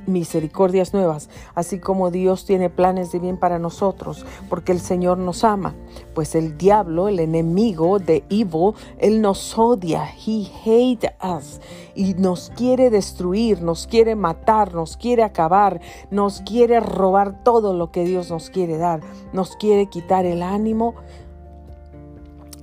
misericordias 0.06 0.92
nuevas, 0.92 1.28
así 1.54 1.78
como 1.78 2.10
Dios 2.10 2.44
tiene 2.44 2.70
planes 2.70 3.12
de 3.12 3.18
bien 3.18 3.36
para 3.36 3.58
nosotros, 3.58 4.26
porque 4.48 4.72
el 4.72 4.80
Señor 4.80 5.18
nos 5.18 5.44
ama. 5.44 5.74
Pues 6.14 6.34
el 6.34 6.56
diablo, 6.56 7.08
el 7.08 7.20
enemigo 7.20 7.98
de 7.98 8.24
evil, 8.28 8.74
él 8.98 9.20
nos 9.20 9.58
odia, 9.58 10.08
he 10.26 10.46
hate 10.64 11.12
us 11.22 11.60
y 11.94 12.14
nos 12.14 12.50
quiere 12.56 12.90
destruir, 12.90 13.62
nos 13.62 13.86
quiere 13.86 14.14
matar, 14.14 14.74
nos 14.74 14.96
quiere 14.96 15.22
acabar, 15.22 15.80
nos 16.10 16.40
quiere 16.42 16.80
robar 16.80 17.42
todo 17.44 17.74
lo 17.74 17.90
que 17.90 18.04
Dios 18.04 18.30
nos 18.30 18.50
quiere 18.50 18.78
dar, 18.78 19.00
nos 19.32 19.56
quiere 19.56 19.86
quitar 19.86 20.24
el 20.24 20.42
ánimo. 20.42 20.94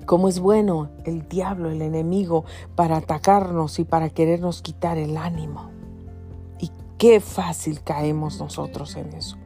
Cómo 0.06 0.30
es 0.30 0.40
bueno 0.40 0.90
el 1.04 1.28
diablo, 1.28 1.70
el 1.70 1.82
enemigo, 1.82 2.46
para 2.76 2.98
atacarnos 2.98 3.78
y 3.80 3.84
para 3.84 4.10
querernos 4.10 4.62
quitar 4.62 4.98
el 4.98 5.18
ánimo. 5.18 5.77
Qué 6.98 7.20
fácil 7.20 7.82
caemos 7.84 8.40
nosotros 8.40 8.96
en 8.96 9.14
eso. 9.14 9.38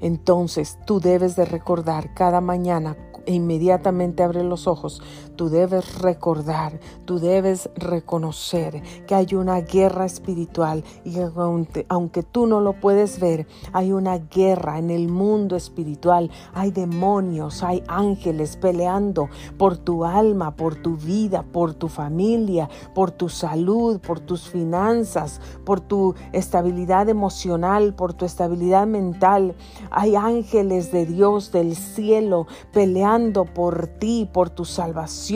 Entonces 0.00 0.78
tú 0.86 1.00
debes 1.00 1.36
de 1.36 1.44
recordar 1.44 2.14
cada 2.14 2.40
mañana 2.40 2.96
e 3.26 3.34
inmediatamente 3.34 4.22
abre 4.22 4.42
los 4.44 4.66
ojos, 4.66 5.02
tú 5.40 5.48
debes 5.48 5.98
recordar, 6.00 6.78
tú 7.06 7.18
debes 7.18 7.70
reconocer 7.74 8.82
que 9.06 9.14
hay 9.14 9.34
una 9.34 9.62
guerra 9.62 10.04
espiritual 10.04 10.84
y 11.02 11.18
aunque, 11.18 11.86
aunque, 11.88 12.22
tú 12.22 12.46
no 12.46 12.60
lo 12.60 12.74
puedes 12.74 13.18
ver, 13.18 13.46
hay 13.72 13.90
una 13.90 14.18
guerra 14.18 14.78
en 14.78 14.90
el 14.90 15.08
mundo 15.08 15.56
espiritual, 15.56 16.30
hay 16.52 16.72
demonios, 16.72 17.62
hay 17.62 17.82
ángeles 17.88 18.58
peleando 18.58 19.30
por 19.56 19.78
tu 19.78 20.04
alma, 20.04 20.56
por 20.56 20.74
tu 20.74 20.98
vida, 20.98 21.42
por 21.42 21.72
tu 21.72 21.88
familia, 21.88 22.68
por 22.94 23.10
tu 23.10 23.30
salud, 23.30 23.98
por 23.98 24.20
tus 24.20 24.46
finanzas, 24.46 25.40
por 25.64 25.80
tu 25.80 26.14
estabilidad 26.34 27.08
emocional, 27.08 27.94
por 27.94 28.12
tu 28.12 28.26
estabilidad 28.26 28.86
mental. 28.86 29.54
Hay 29.90 30.16
ángeles 30.16 30.92
de 30.92 31.06
Dios 31.06 31.50
del 31.50 31.76
cielo 31.76 32.46
peleando 32.74 33.46
por 33.46 33.86
ti, 33.86 34.28
por 34.30 34.50
tu 34.50 34.66
salvación, 34.66 35.29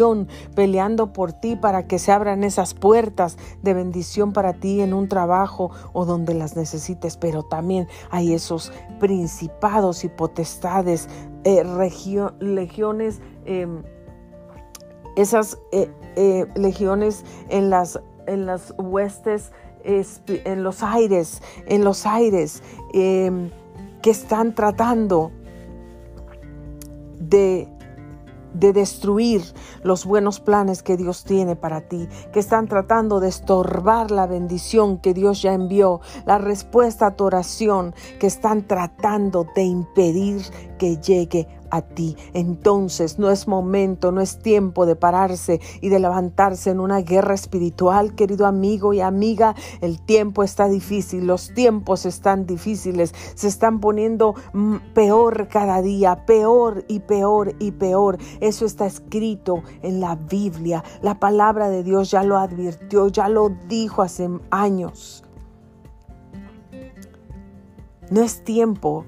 peleando 0.54 1.12
por 1.12 1.32
ti 1.32 1.56
para 1.56 1.86
que 1.86 1.98
se 1.98 2.12
abran 2.12 2.44
esas 2.44 2.74
puertas 2.74 3.36
de 3.62 3.74
bendición 3.74 4.32
para 4.32 4.54
ti 4.54 4.80
en 4.80 4.94
un 4.94 5.08
trabajo 5.08 5.70
o 5.92 6.04
donde 6.04 6.34
las 6.34 6.56
necesites. 6.56 7.16
Pero 7.16 7.42
también 7.42 7.88
hay 8.10 8.34
esos 8.34 8.72
principados 9.00 10.04
y 10.04 10.08
potestades, 10.08 11.08
eh, 11.44 11.64
legiones, 12.40 13.20
em, 13.44 13.82
esas 15.16 15.58
eh, 15.72 15.90
eh, 16.16 16.46
legiones 16.54 17.24
en 17.48 17.70
las, 17.70 18.00
en 18.26 18.46
las 18.46 18.74
huestes, 18.78 19.52
en 19.84 20.62
los 20.62 20.82
aires, 20.82 21.42
en 21.66 21.84
los 21.84 22.06
aires, 22.06 22.62
em, 22.94 23.50
que 24.00 24.10
están 24.10 24.54
tratando 24.54 25.30
de, 27.18 27.68
de 28.54 28.72
destruir 28.72 29.42
los 29.82 30.06
buenos 30.06 30.40
planes 30.40 30.82
que 30.82 30.96
Dios 30.96 31.24
tiene 31.24 31.56
para 31.56 31.82
ti, 31.82 32.08
que 32.32 32.40
están 32.40 32.66
tratando 32.68 33.20
de 33.20 33.28
estorbar 33.28 34.10
la 34.10 34.26
bendición 34.26 34.98
que 34.98 35.12
Dios 35.12 35.42
ya 35.42 35.52
envió, 35.52 36.00
la 36.24 36.38
respuesta 36.38 37.08
a 37.08 37.16
tu 37.16 37.24
oración, 37.24 37.94
que 38.18 38.26
están 38.26 38.66
tratando 38.66 39.46
de 39.54 39.64
impedir 39.64 40.42
llegue 40.84 41.46
a 41.70 41.82
ti. 41.82 42.16
Entonces 42.32 43.18
no 43.18 43.30
es 43.30 43.48
momento, 43.48 44.12
no 44.12 44.20
es 44.20 44.38
tiempo 44.38 44.86
de 44.86 44.94
pararse 44.96 45.60
y 45.80 45.88
de 45.88 45.98
levantarse 45.98 46.70
en 46.70 46.80
una 46.80 47.00
guerra 47.00 47.34
espiritual, 47.34 48.14
querido 48.14 48.46
amigo 48.46 48.92
y 48.92 49.00
amiga. 49.00 49.54
El 49.80 50.00
tiempo 50.00 50.42
está 50.42 50.68
difícil, 50.68 51.26
los 51.26 51.52
tiempos 51.52 52.06
están 52.06 52.46
difíciles, 52.46 53.12
se 53.34 53.48
están 53.48 53.80
poniendo 53.80 54.34
mm, 54.52 54.76
peor 54.94 55.48
cada 55.48 55.82
día, 55.82 56.26
peor 56.26 56.84
y 56.88 57.00
peor 57.00 57.54
y 57.58 57.72
peor. 57.72 58.18
Eso 58.40 58.66
está 58.66 58.86
escrito 58.86 59.62
en 59.82 60.00
la 60.00 60.14
Biblia. 60.14 60.84
La 61.02 61.18
palabra 61.18 61.68
de 61.70 61.82
Dios 61.82 62.10
ya 62.10 62.22
lo 62.22 62.38
advirtió, 62.38 63.08
ya 63.08 63.28
lo 63.28 63.50
dijo 63.68 64.02
hace 64.02 64.28
años. 64.50 65.24
No 68.10 68.22
es 68.22 68.44
tiempo 68.44 69.04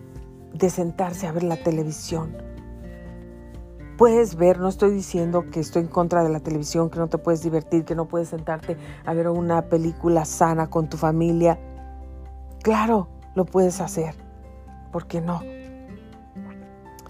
de 0.58 0.70
sentarse 0.70 1.26
a 1.26 1.32
ver 1.32 1.42
la 1.42 1.56
televisión. 1.56 2.36
Puedes 3.96 4.36
ver, 4.36 4.58
no 4.58 4.68
estoy 4.68 4.90
diciendo 4.90 5.46
que 5.50 5.60
estoy 5.60 5.82
en 5.82 5.88
contra 5.88 6.22
de 6.22 6.28
la 6.28 6.40
televisión, 6.40 6.90
que 6.90 6.98
no 6.98 7.08
te 7.08 7.16
puedes 7.16 7.42
divertir, 7.42 7.84
que 7.84 7.94
no 7.94 8.06
puedes 8.06 8.28
sentarte 8.28 8.76
a 9.06 9.14
ver 9.14 9.28
una 9.28 9.62
película 9.68 10.24
sana 10.26 10.68
con 10.68 10.88
tu 10.88 10.98
familia. 10.98 11.58
Claro, 12.62 13.08
lo 13.34 13.46
puedes 13.46 13.80
hacer. 13.80 14.14
¿Por 14.92 15.06
qué 15.06 15.22
no? 15.22 15.40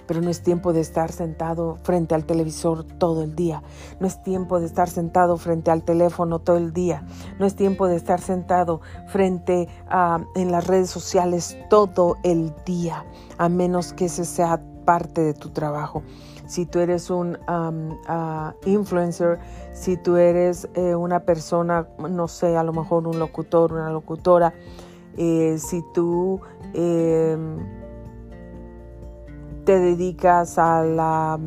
Pero 0.07 0.21
no 0.21 0.31
es 0.31 0.43
tiempo 0.43 0.73
de 0.73 0.81
estar 0.81 1.13
sentado 1.13 1.79
frente 1.83 2.15
al 2.15 2.25
televisor 2.25 2.85
todo 2.85 3.23
el 3.23 3.35
día. 3.35 3.63
No 4.01 4.07
es 4.07 4.23
tiempo 4.23 4.61
de 4.61 4.67
estar 4.67 4.89
sentado 4.89 5.37
frente 5.37 5.71
al 5.71 5.83
teléfono 5.83 6.39
todo 6.39 6.57
el 6.57 6.73
día. 6.73 7.07
No 7.39 7.47
es 7.47 7.57
tiempo 7.57 7.89
de 7.89 7.97
estar 7.97 8.21
sentado 8.21 8.81
frente 9.09 9.69
a 9.89 10.21
en 10.35 10.53
las 10.53 10.67
redes 10.67 10.91
sociales 10.91 11.57
todo 11.71 12.17
el 12.23 12.55
día, 12.65 13.05
a 13.39 13.49
menos 13.49 13.93
que 13.93 14.07
ese 14.07 14.25
sea 14.25 14.63
parte 14.85 15.21
de 15.21 15.35
tu 15.35 15.51
trabajo 15.51 16.03
si 16.47 16.65
tú 16.65 16.79
eres 16.79 17.11
un 17.11 17.39
ah, 17.49 18.55
influencer, 18.65 19.39
si 19.73 19.97
tú 19.97 20.17
eres 20.17 20.69
eh, 20.75 20.95
una 20.95 21.21
persona, 21.21 21.89
no 22.09 22.29
sé, 22.29 22.57
a 22.57 22.63
lo 22.63 22.73
mejor 22.73 23.07
un 23.07 23.19
locutor, 23.19 23.73
una 23.73 23.91
locutora, 23.91 24.55
eh, 25.17 25.57
si 25.59 25.83
tú 25.93 26.41
em, 26.75 27.76
te 29.67 29.81
dedicas 29.81 30.59
a 30.59 30.83
la 30.85 31.39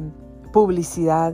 publicidad, 0.52 1.34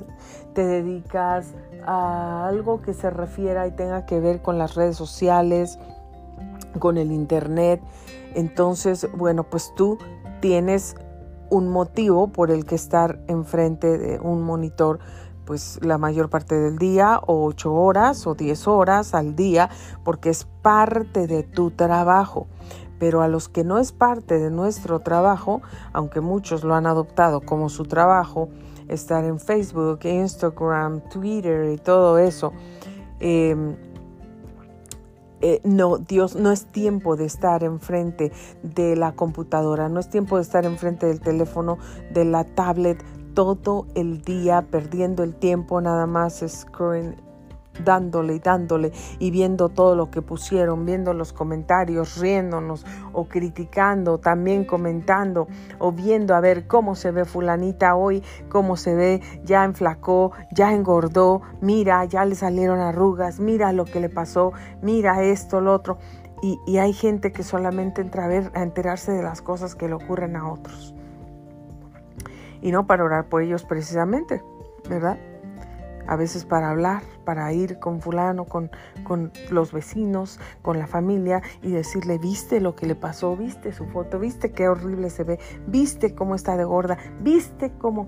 te 0.54 0.63
dedicas 0.65 1.56
a 1.86 2.48
algo 2.48 2.82
que 2.82 2.94
se 2.94 3.10
refiera 3.10 3.68
y 3.68 3.72
tenga 3.72 4.06
que 4.06 4.20
ver 4.20 4.42
con 4.42 4.58
las 4.58 4.75
redes 4.75 4.96
sociales, 4.96 5.80
con 6.80 6.98
el 6.98 7.12
internet, 7.12 7.82
entonces, 8.36 9.08
bueno, 9.18 9.44
pues 9.44 9.74
tú 9.75 9.98
tienes 10.42 10.96
un 11.50 11.70
motivo 11.70 12.27
por 12.27 12.51
el 12.51 12.65
que 12.65 12.75
estar 12.75 13.20
enfrente 13.27 13.98
de 13.98 14.20
un 14.20 14.44
monitor 14.44 15.00
pues 15.46 15.80
la 15.84 16.00
mayor 16.00 16.30
parte 16.30 16.56
del 16.56 16.77
día 16.77 17.20
o 17.25 17.46
ocho 17.46 17.72
horas 17.74 18.25
o 18.25 18.34
diez 18.34 18.68
horas 18.68 19.13
al 19.13 19.36
día 19.36 19.70
porque 20.04 20.32
es 20.32 20.46
parte 20.62 21.27
de 21.27 21.44
tu 21.44 21.70
trabajo. 21.72 22.48
Pero 22.99 23.21
a 23.21 23.27
los 23.27 23.49
que 23.49 23.63
no 23.63 23.77
es 23.77 23.91
parte 23.91 24.39
de 24.39 24.49
nuestro 24.49 24.99
trabajo, 24.99 25.61
aunque 25.93 26.21
muchos 26.21 26.63
lo 26.63 26.75
han 26.75 26.87
adoptado 26.87 27.41
como 27.41 27.69
su 27.69 27.85
trabajo, 27.85 28.49
estar 28.87 29.23
en 29.23 29.39
Facebook, 29.39 29.99
Instagram, 30.03 31.01
Twitter 31.09 31.71
y 31.71 31.77
todo 31.77 32.17
eso, 32.17 32.53
eh, 33.19 33.75
eh, 35.41 35.61
no, 35.63 35.97
Dios, 35.97 36.35
no 36.35 36.51
es 36.51 36.65
tiempo 36.65 37.15
de 37.15 37.25
estar 37.25 37.63
enfrente 37.63 38.31
de 38.63 38.95
la 38.95 39.11
computadora, 39.11 39.89
no 39.89 39.99
es 39.99 40.09
tiempo 40.09 40.37
de 40.37 40.43
estar 40.43 40.65
enfrente 40.65 41.05
del 41.05 41.19
teléfono, 41.19 41.77
de 42.11 42.25
la 42.25 42.45
tablet, 42.45 43.03
todo 43.35 43.85
el 43.95 44.21
día 44.21 44.65
perdiendo 44.71 45.21
el 45.23 45.35
tiempo 45.35 45.81
nada 45.81 46.07
más 46.07 46.43
scrolling, 46.47 47.15
dándole 47.84 48.36
y 48.36 48.39
dándole 48.39 48.91
y 49.20 49.32
viendo 49.32 49.70
todo 49.70 49.96
lo 49.96 50.10
que 50.12 50.22
pusieron, 50.22 50.86
viendo 50.86 51.13
los 51.13 51.34
comentarios, 51.34 52.17
riéndonos 52.17 52.86
o 53.13 53.25
criticando, 53.25 54.20
también 54.20 54.65
comentando 54.65 55.48
o 55.79 55.91
viendo 55.91 56.36
a 56.36 56.39
ver 56.39 56.67
cómo 56.67 56.96
se 56.96 57.12
ve 57.12 57.25
fulanita 57.25 57.96
hoy, 57.96 58.24
cómo 58.50 58.77
se 58.77 58.96
ve, 58.96 59.22
ya 59.44 59.63
enflacó, 59.63 60.32
ya 60.51 60.74
engordó, 60.74 61.41
mira, 61.62 62.05
ya 62.05 62.25
le 62.25 62.36
salieron 62.36 62.79
arrugas, 62.79 63.39
mira 63.39 63.72
lo 63.74 63.86
que 63.86 64.00
le 64.00 64.10
pasó, 64.10 64.53
mira 64.82 65.24
esto, 65.24 65.62
lo 65.62 65.74
otro. 65.74 65.98
Y, 66.41 66.60
y 66.67 66.77
hay 66.77 66.94
gente 66.94 67.32
que 67.32 67.44
solamente 67.44 68.01
entra 68.01 68.25
a 68.25 68.27
ver, 68.27 68.51
a 68.53 68.62
enterarse 68.62 69.12
de 69.12 69.24
las 69.24 69.41
cosas 69.41 69.74
que 69.74 69.88
le 69.88 69.96
ocurren 69.96 70.36
a 70.36 70.51
otros. 70.51 70.94
Y 72.62 72.72
no 72.72 72.88
para 72.88 73.03
orar 73.03 73.29
por 73.29 73.41
ellos 73.41 73.63
precisamente, 73.63 74.44
¿verdad? 74.89 75.17
a 76.08 76.15
veces 76.15 76.46
para 76.46 76.70
hablar, 76.70 77.01
para 77.25 77.51
ir 77.51 77.79
con 77.79 78.00
fulano, 78.00 78.46
con, 78.46 78.72
con, 79.03 79.32
los 79.50 79.72
vecinos, 79.72 80.39
con 80.62 80.79
la 80.79 80.88
familia 80.88 81.41
y 81.62 81.72
decirle, 81.72 82.17
viste 82.17 82.62
lo 82.62 82.75
que 82.75 82.86
le 82.86 82.96
pasó, 82.96 83.36
viste 83.36 83.74
su 83.74 83.86
foto, 83.88 84.20
viste 84.20 84.51
qué 84.51 84.70
horrible 84.70 85.10
se 85.10 85.24
ve, 85.24 85.39
viste 85.67 86.15
cómo 86.15 86.36
está 86.36 86.55
de 86.55 86.63
gorda, 86.63 86.98
viste 87.20 87.72
cómo... 87.77 88.08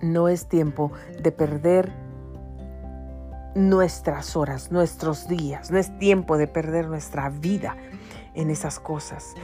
No 0.00 0.28
es 0.28 0.46
tiempo 0.46 0.92
de 1.20 1.32
perder 1.32 1.92
nuestras 3.56 4.36
horas, 4.36 4.70
nuestros 4.70 5.26
días, 5.26 5.72
no 5.72 5.78
es 5.78 5.98
tiempo 5.98 6.38
de 6.38 6.46
perder 6.46 6.86
nuestra 6.86 7.28
vida 7.30 7.76
en 8.34 8.50
esas 8.50 8.78
cosas 8.78 9.34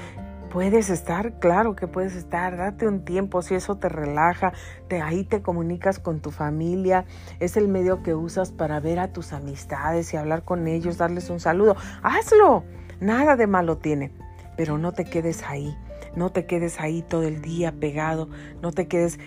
Puedes 0.55 0.89
estar, 0.89 1.41
claro 1.41 1.75
que 1.75 1.89
puedes 1.89 2.15
estar, 2.15 2.57
date 2.57 2.87
un 2.87 3.05
tiempo, 3.05 3.43
si 3.43 3.57
eso 3.57 3.75
te 3.75 3.89
relaja, 3.89 4.53
de 4.89 5.03
ahí 5.03 5.25
te 5.25 5.43
comunicas 5.43 5.99
con 5.99 6.21
tu 6.21 6.31
familia, 6.31 7.07
es 7.41 7.57
el 7.57 7.67
medio 7.67 8.05
que 8.05 8.15
usas 8.15 8.53
para 8.53 8.79
ver 8.79 9.01
a 9.01 9.13
tus 9.13 9.33
amistades 9.33 10.15
y 10.15 10.17
hablar 10.17 10.45
con 10.45 10.69
ellos, 10.69 10.97
darles 10.97 11.29
un 11.29 11.41
saludo, 11.41 11.75
hazlo, 12.05 12.63
nada 13.01 13.35
de 13.35 13.49
malo 13.49 13.79
tiene, 13.79 14.13
pero 14.57 14.79
no 14.79 14.93
te 14.93 15.05
quedes 15.05 15.43
ahí, 15.43 15.77
no 16.15 16.31
te 16.31 16.47
quedes 16.47 16.79
ahí 16.79 17.03
todo 17.03 17.25
el 17.25 17.43
día 17.43 17.73
pegado, 17.73 18.29
no 18.63 18.71
te 18.71 18.87
quedes 18.87 19.19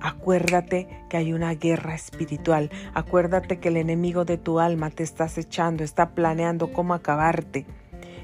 Acuérdate 0.00 0.88
que 1.10 1.16
hay 1.16 1.32
una 1.32 1.52
guerra 1.54 1.96
espiritual. 1.96 2.70
Acuérdate 2.94 3.58
que 3.58 3.66
el 3.66 3.76
enemigo 3.76 4.24
de 4.24 4.38
tu 4.38 4.60
alma 4.60 4.90
te 4.90 5.02
está 5.02 5.24
acechando, 5.24 5.82
está 5.82 6.10
planeando 6.10 6.72
cómo 6.72 6.94
acabarte. 6.94 7.66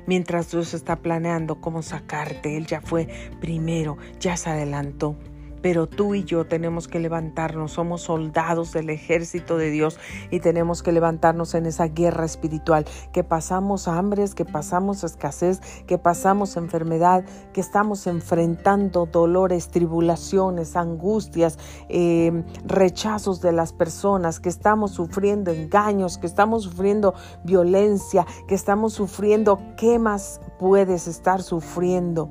Mientras 0.06 0.50
Dios 0.50 0.74
está 0.74 0.96
planeando 0.96 1.60
cómo 1.60 1.82
sacarte, 1.82 2.56
Él 2.56 2.66
ya 2.66 2.80
fue 2.80 3.08
primero, 3.40 3.96
ya 4.20 4.36
se 4.36 4.50
adelantó 4.50 5.16
pero 5.64 5.86
tú 5.86 6.14
y 6.14 6.24
yo 6.24 6.44
tenemos 6.44 6.88
que 6.88 7.00
levantarnos, 7.00 7.72
somos 7.72 8.02
soldados 8.02 8.72
del 8.72 8.90
ejército 8.90 9.56
de 9.56 9.70
Dios 9.70 9.98
y 10.30 10.40
tenemos 10.40 10.82
que 10.82 10.92
levantarnos 10.92 11.54
en 11.54 11.64
esa 11.64 11.86
guerra 11.86 12.26
espiritual, 12.26 12.84
que 13.14 13.24
pasamos 13.24 13.88
hambres, 13.88 14.34
que 14.34 14.44
pasamos 14.44 15.04
escasez, 15.04 15.60
que 15.86 15.96
pasamos 15.96 16.58
enfermedad, 16.58 17.24
que 17.54 17.62
estamos 17.62 18.06
enfrentando 18.06 19.06
dolores, 19.06 19.68
tribulaciones, 19.68 20.76
angustias, 20.76 21.58
eh, 21.88 22.44
rechazos 22.66 23.40
de 23.40 23.52
las 23.52 23.72
personas, 23.72 24.40
que 24.40 24.50
estamos 24.50 24.90
sufriendo 24.90 25.50
engaños, 25.50 26.18
que 26.18 26.26
estamos 26.26 26.64
sufriendo 26.64 27.14
violencia, 27.42 28.26
que 28.46 28.54
estamos 28.54 28.92
sufriendo, 28.92 29.58
¿qué 29.78 29.98
más 29.98 30.42
puedes 30.58 31.08
estar 31.08 31.42
sufriendo? 31.42 32.28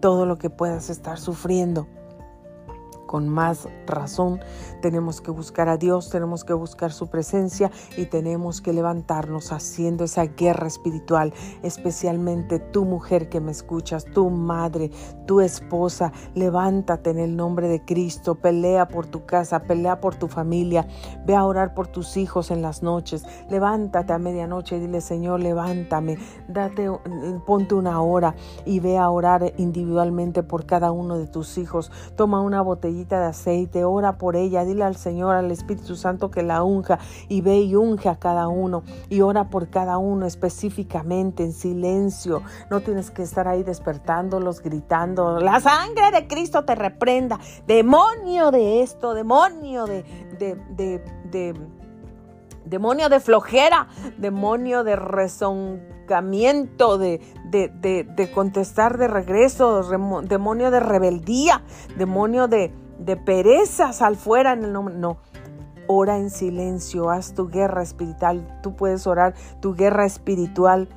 Todo 0.00 0.26
lo 0.26 0.38
que 0.38 0.50
puedas 0.50 0.90
estar 0.90 1.20
sufriendo 1.20 1.86
con 3.08 3.28
más 3.28 3.66
razón. 3.86 4.38
Tenemos 4.82 5.20
que 5.20 5.32
buscar 5.32 5.68
a 5.68 5.78
Dios, 5.78 6.10
tenemos 6.10 6.44
que 6.44 6.52
buscar 6.52 6.92
su 6.92 7.08
presencia 7.08 7.72
y 7.96 8.04
tenemos 8.06 8.60
que 8.60 8.72
levantarnos 8.72 9.50
haciendo 9.50 10.04
esa 10.04 10.26
guerra 10.26 10.68
espiritual, 10.68 11.32
especialmente 11.62 12.60
tu 12.60 12.84
mujer 12.84 13.28
que 13.28 13.40
me 13.40 13.50
escuchas, 13.50 14.04
tu 14.04 14.30
madre, 14.30 14.92
tu 15.26 15.40
esposa, 15.40 16.12
levántate 16.34 17.10
en 17.10 17.18
el 17.18 17.34
nombre 17.34 17.66
de 17.66 17.84
Cristo, 17.84 18.36
pelea 18.36 18.86
por 18.86 19.06
tu 19.06 19.24
casa, 19.24 19.62
pelea 19.62 20.00
por 20.00 20.14
tu 20.14 20.28
familia, 20.28 20.86
ve 21.24 21.34
a 21.34 21.44
orar 21.44 21.74
por 21.74 21.88
tus 21.88 22.16
hijos 22.18 22.50
en 22.50 22.60
las 22.60 22.82
noches, 22.82 23.24
levántate 23.48 24.12
a 24.12 24.18
medianoche 24.18 24.76
y 24.76 24.80
dile, 24.80 25.00
Señor, 25.00 25.40
levántame, 25.40 26.18
date, 26.46 26.90
ponte 27.46 27.74
una 27.74 28.02
hora 28.02 28.34
y 28.66 28.80
ve 28.80 28.98
a 28.98 29.08
orar 29.08 29.54
individualmente 29.56 30.42
por 30.42 30.66
cada 30.66 30.92
uno 30.92 31.16
de 31.16 31.26
tus 31.26 31.56
hijos, 31.56 31.90
toma 32.14 32.42
una 32.42 32.60
botella 32.60 32.97
de 33.04 33.26
aceite, 33.26 33.84
ora 33.84 34.18
por 34.18 34.36
ella, 34.36 34.64
dile 34.64 34.84
al 34.84 34.96
Señor, 34.96 35.34
al 35.34 35.50
Espíritu 35.50 35.96
Santo 35.96 36.30
que 36.30 36.42
la 36.42 36.62
unja 36.62 36.98
y 37.28 37.40
ve 37.40 37.60
y 37.60 37.74
unge 37.74 38.08
a 38.08 38.16
cada 38.16 38.48
uno 38.48 38.82
y 39.08 39.20
ora 39.20 39.50
por 39.50 39.68
cada 39.68 39.98
uno 39.98 40.26
específicamente 40.26 41.44
en 41.44 41.52
silencio. 41.52 42.42
No 42.70 42.80
tienes 42.80 43.10
que 43.10 43.22
estar 43.22 43.48
ahí 43.48 43.62
despertándolos, 43.62 44.62
gritando, 44.62 45.40
la 45.40 45.60
sangre 45.60 46.10
de 46.12 46.26
Cristo 46.26 46.64
te 46.64 46.74
reprenda, 46.74 47.38
demonio 47.66 48.50
de 48.50 48.82
esto, 48.82 49.14
demonio 49.14 49.86
de, 49.86 50.04
de, 50.38 50.56
de, 50.76 51.02
de 51.30 51.54
demonio 52.68 53.08
de 53.08 53.20
flojera, 53.20 53.88
demonio 54.18 54.84
de 54.84 54.96
rezoncamiento, 54.96 56.98
de, 56.98 57.20
de, 57.46 58.04
de, 58.04 58.32
contestar 58.32 58.98
de 58.98 59.08
regreso, 59.08 59.82
demonio 60.22 60.70
de 60.70 60.80
rebeldía, 60.80 61.62
demonio 61.96 62.48
de, 62.48 62.72
de 62.98 63.16
perezas 63.16 64.02
al 64.02 64.16
fuera 64.16 64.52
en 64.52 64.64
el 64.64 64.72
nombre. 64.72 64.94
No. 64.94 65.18
Ora 65.86 66.18
en 66.18 66.28
silencio, 66.28 67.08
haz 67.08 67.32
tu 67.34 67.48
guerra 67.48 67.82
espiritual. 67.82 68.60
Tú 68.62 68.76
puedes 68.76 69.06
orar 69.06 69.34
tu 69.60 69.74
guerra 69.74 70.04
espiritual 70.04 70.88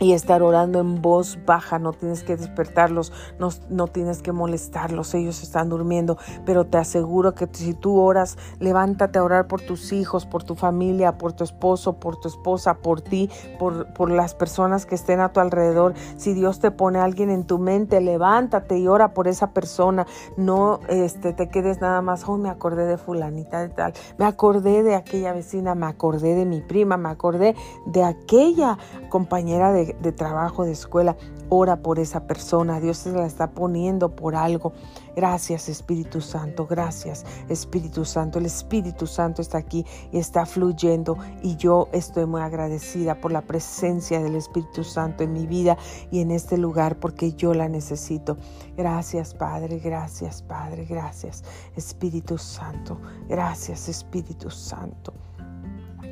y 0.00 0.14
estar 0.14 0.42
orando 0.42 0.80
en 0.80 1.02
voz 1.02 1.38
baja, 1.44 1.78
no 1.78 1.92
tienes 1.92 2.24
que 2.24 2.36
despertarlos, 2.36 3.12
no, 3.38 3.50
no, 3.68 3.86
tienes 3.86 4.22
que 4.22 4.32
molestarlos, 4.32 5.14
ellos 5.14 5.42
están 5.42 5.68
durmiendo, 5.68 6.16
pero 6.46 6.64
te 6.64 6.78
aseguro 6.78 7.34
que 7.34 7.46
si 7.52 7.74
tú 7.74 8.00
oras, 8.00 8.38
levántate 8.58 9.18
a 9.18 9.24
orar 9.24 9.46
por 9.46 9.60
tus 9.60 9.92
hijos, 9.92 10.24
por 10.24 10.42
tu 10.42 10.54
familia, 10.54 11.18
por 11.18 11.34
tu 11.34 11.44
esposo, 11.44 12.00
por 12.00 12.18
tu 12.18 12.28
esposa, 12.28 12.78
por 12.78 13.02
ti, 13.02 13.28
por, 13.58 13.92
por 13.92 14.10
las 14.10 14.34
personas 14.34 14.86
que 14.86 14.94
estén 14.94 15.20
a 15.20 15.32
tu 15.32 15.40
alrededor. 15.40 15.92
Si 16.16 16.32
Dios 16.32 16.60
te 16.60 16.70
pone 16.70 16.98
alguien 16.98 17.28
en 17.28 17.44
tu 17.44 17.58
mente, 17.58 18.00
levántate 18.00 18.78
y 18.78 18.88
ora 18.88 19.12
por 19.12 19.28
esa 19.28 19.52
persona, 19.52 20.06
no 20.38 20.80
este, 20.88 21.34
te 21.34 21.50
quedes 21.50 21.82
nada 21.82 22.00
más, 22.00 22.26
oh, 22.26 22.38
me 22.38 22.48
acordé 22.48 22.86
de 22.86 22.96
fulanita 22.96 23.60
de 23.60 23.68
tal, 23.68 23.92
me 24.16 24.24
acordé 24.24 24.82
de 24.82 24.94
aquella 24.94 25.34
vecina, 25.34 25.74
me 25.74 25.86
acordé 25.86 26.34
de 26.34 26.46
mi 26.46 26.62
prima, 26.62 26.96
me 26.96 27.10
acordé 27.10 27.54
de 27.84 28.02
aquella 28.02 28.78
compañera 29.10 29.72
de 29.72 29.89
de, 30.00 30.12
trabajo, 30.12 30.64
de 30.64 30.72
escuela, 30.72 31.16
ora 31.48 31.82
por 31.82 31.98
esa 31.98 32.26
persona. 32.26 32.80
Dios 32.80 32.98
se 32.98 33.12
la 33.12 33.26
está 33.26 33.50
poniendo 33.50 34.14
por 34.14 34.34
algo. 34.34 34.72
Gracias 35.16 35.68
Espíritu 35.68 36.20
Santo, 36.20 36.66
gracias 36.66 37.24
Espíritu 37.48 38.04
Santo. 38.04 38.38
El 38.38 38.46
Espíritu 38.46 39.06
Santo 39.06 39.42
está 39.42 39.58
aquí 39.58 39.84
y 40.12 40.18
está 40.18 40.46
fluyendo 40.46 41.18
y 41.42 41.56
yo 41.56 41.88
estoy 41.92 42.26
muy 42.26 42.40
agradecida 42.40 43.20
por 43.20 43.32
la 43.32 43.42
presencia 43.42 44.20
del 44.20 44.36
Espíritu 44.36 44.84
Santo 44.84 45.24
en 45.24 45.32
mi 45.32 45.46
vida 45.46 45.76
y 46.10 46.20
en 46.20 46.30
este 46.30 46.56
lugar 46.56 46.98
porque 46.98 47.32
yo 47.32 47.54
la 47.54 47.68
necesito. 47.68 48.36
Gracias 48.76 49.34
Padre, 49.34 49.78
gracias 49.78 50.42
Padre, 50.42 50.84
gracias 50.84 51.42
Espíritu 51.76 52.38
Santo. 52.38 52.98
Gracias 53.28 53.88
Espíritu 53.88 54.50
Santo. 54.50 55.12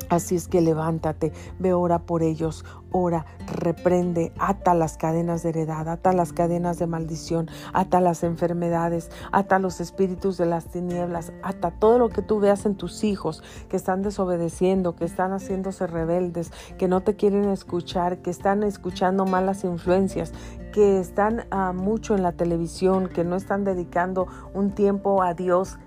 Así 0.09 0.35
es 0.35 0.47
que 0.47 0.61
levántate, 0.61 1.31
ve 1.59 1.73
ora 1.73 1.99
por 1.99 2.23
ellos, 2.23 2.65
ora, 2.91 3.27
reprende, 3.45 4.33
ata 4.39 4.73
las 4.73 4.97
cadenas 4.97 5.43
de 5.43 5.49
heredad, 5.49 5.87
ata 5.87 6.13
las 6.13 6.33
cadenas 6.33 6.79
de 6.79 6.87
maldición, 6.87 7.47
ata 7.73 8.01
las 8.01 8.23
enfermedades, 8.23 9.11
ata 9.31 9.59
los 9.59 9.79
espíritus 9.79 10.37
de 10.37 10.47
las 10.47 10.65
tinieblas, 10.65 11.31
ata 11.43 11.69
todo 11.69 11.99
lo 11.99 12.09
que 12.09 12.23
tú 12.23 12.39
veas 12.39 12.65
en 12.65 12.73
tus 12.73 13.03
hijos 13.03 13.43
que 13.69 13.77
están 13.77 14.01
desobedeciendo, 14.01 14.95
que 14.95 15.05
están 15.05 15.31
haciéndose 15.31 15.85
rebeldes, 15.85 16.51
que 16.79 16.87
no 16.87 17.01
te 17.01 17.15
quieren 17.15 17.47
escuchar, 17.49 18.17
que 18.17 18.31
están 18.31 18.63
escuchando 18.63 19.25
malas 19.25 19.63
influencias, 19.63 20.33
que 20.73 20.99
están 20.99 21.45
ah, 21.51 21.71
mucho 21.71 22.15
en 22.15 22.23
la 22.23 22.31
televisión, 22.31 23.09
que 23.09 23.23
no 23.23 23.35
están 23.35 23.63
dedicando 23.63 24.27
un 24.55 24.71
tiempo 24.71 25.21
a 25.21 25.35
Dios. 25.35 25.77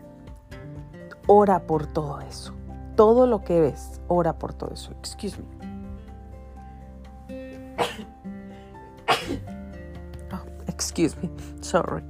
Ora 1.27 1.67
por 1.67 1.87
todo 1.87 2.21
eso 2.21 2.53
todo 2.95 3.27
lo 3.27 3.43
que 3.43 3.61
ves, 3.61 4.01
ora 4.09 4.39
por 4.39 4.55
todo 4.55 4.73
eso. 4.73 4.93
Excuse 4.99 5.39
me. 5.39 5.73
Oh, 10.33 10.41
excuse 10.67 11.15
me, 11.21 11.31
sorry. 11.61 12.03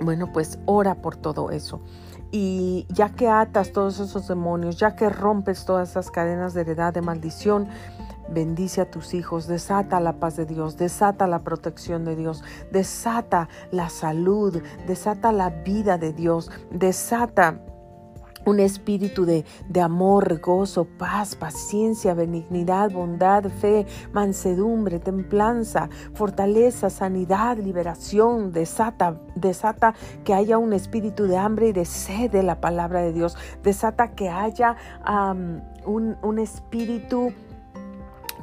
Bueno, 0.00 0.30
pues 0.32 0.58
ora 0.66 0.96
por 0.96 1.16
todo 1.16 1.50
eso. 1.50 1.80
Y 2.30 2.86
ya 2.90 3.10
que 3.10 3.28
atas 3.28 3.72
todos 3.72 4.00
esos 4.00 4.28
demonios, 4.28 4.76
ya 4.76 4.96
que 4.96 5.08
rompes 5.08 5.64
todas 5.64 5.90
esas 5.90 6.10
cadenas 6.10 6.52
de 6.52 6.62
heredad, 6.62 6.92
de 6.92 7.00
maldición, 7.00 7.68
bendice 8.28 8.80
a 8.80 8.90
tus 8.90 9.14
hijos, 9.14 9.46
desata 9.46 10.00
la 10.00 10.14
paz 10.14 10.36
de 10.36 10.46
Dios, 10.46 10.76
desata 10.76 11.26
la 11.26 11.40
protección 11.40 12.04
de 12.04 12.16
Dios, 12.16 12.42
desata 12.72 13.48
la 13.70 13.88
salud, 13.88 14.62
desata 14.86 15.32
la 15.32 15.50
vida 15.50 15.98
de 15.98 16.12
Dios, 16.12 16.50
desata 16.70 17.60
un 18.46 18.60
espíritu 18.60 19.24
de, 19.24 19.44
amor, 19.80 20.40
gozo, 20.40 20.84
paz, 20.84 21.34
paciencia, 21.34 22.14
benignidad, 22.14 22.90
bondad, 22.90 23.44
fe, 23.44 23.86
mansedumbre, 24.12 24.98
templanza, 24.98 25.88
fortaleza, 26.14 26.90
sanidad, 26.90 27.58
liberación, 27.58 28.52
desata, 28.52 29.20
desata 29.34 29.94
que 30.24 30.34
haya 30.34 30.58
un 30.58 30.72
espíritu 30.72 31.24
de 31.24 31.36
hambre 31.36 31.68
y 31.68 31.72
de 31.72 31.84
sed 31.84 32.30
de 32.30 32.42
la 32.42 32.60
palabra 32.60 33.00
de 33.00 33.12
Dios, 33.12 33.36
desata 33.62 34.12
que 34.12 34.28
haya 34.28 34.76
un, 35.84 36.16
un 36.22 36.38
espíritu 36.38 37.32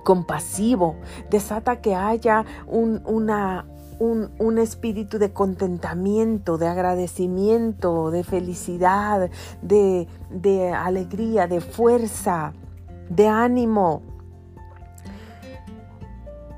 compasivo, 0.03 0.95
desata 1.29 1.81
que 1.81 1.95
haya 1.95 2.45
un, 2.67 3.01
una, 3.05 3.65
un, 4.01 4.57
espíritu 4.57 5.19
de 5.19 5.31
contentamiento, 5.31 6.57
de 6.57 6.67
agradecimiento, 6.67 8.09
de 8.09 8.23
felicidad, 8.23 9.29
de, 9.61 10.07
de 10.31 10.71
alegría, 10.71 11.47
de 11.47 11.61
fuerza, 11.61 12.53
de 13.09 13.27
ánimo, 13.27 14.01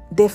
de 0.09 0.29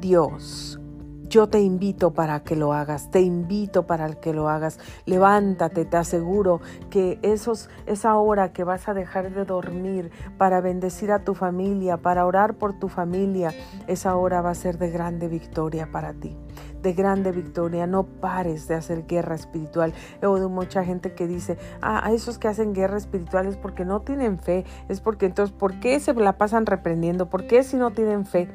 Dios, 0.00 0.80
yo 1.28 1.46
te 1.46 1.60
invito 1.60 2.12
para 2.12 2.40
que 2.40 2.56
lo 2.56 2.72
hagas, 2.72 3.10
te 3.10 3.20
invito 3.20 3.86
para 3.86 4.14
que 4.14 4.32
lo 4.32 4.48
hagas. 4.48 4.78
Levántate, 5.04 5.84
te 5.84 5.96
aseguro 5.96 6.60
que 6.90 7.18
esa 7.22 8.16
hora 8.16 8.52
que 8.52 8.64
vas 8.64 8.88
a 8.88 8.94
dejar 8.94 9.32
de 9.32 9.44
dormir 9.44 10.10
para 10.38 10.60
bendecir 10.60 11.12
a 11.12 11.24
tu 11.24 11.34
familia, 11.34 11.98
para 11.98 12.24
orar 12.24 12.54
por 12.54 12.78
tu 12.78 12.88
familia, 12.88 13.52
esa 13.86 14.16
hora 14.16 14.40
va 14.40 14.50
a 14.50 14.54
ser 14.54 14.78
de 14.78 14.90
grande 14.90 15.28
victoria 15.28 15.90
para 15.90 16.14
ti 16.14 16.36
de 16.82 16.92
grande 16.92 17.32
victoria. 17.32 17.88
No 17.88 18.04
pares 18.04 18.68
de 18.68 18.76
hacer 18.76 19.04
guerra 19.06 19.34
espiritual. 19.34 19.92
He 20.22 20.26
oído 20.26 20.48
mucha 20.48 20.84
gente 20.84 21.12
que 21.12 21.26
dice, 21.26 21.58
ah, 21.82 22.06
a 22.06 22.12
esos 22.12 22.38
que 22.38 22.46
hacen 22.46 22.72
guerra 22.72 22.96
espiritual 22.96 23.48
es 23.48 23.56
porque 23.56 23.84
no 23.84 24.02
tienen 24.02 24.38
fe. 24.38 24.64
Es 24.88 25.00
porque 25.00 25.26
entonces, 25.26 25.52
¿por 25.52 25.80
qué 25.80 25.98
se 25.98 26.14
la 26.14 26.38
pasan 26.38 26.66
reprendiendo? 26.66 27.28
¿Por 27.28 27.48
qué 27.48 27.64
si 27.64 27.76
no 27.76 27.90
tienen 27.90 28.26
fe? 28.26 28.48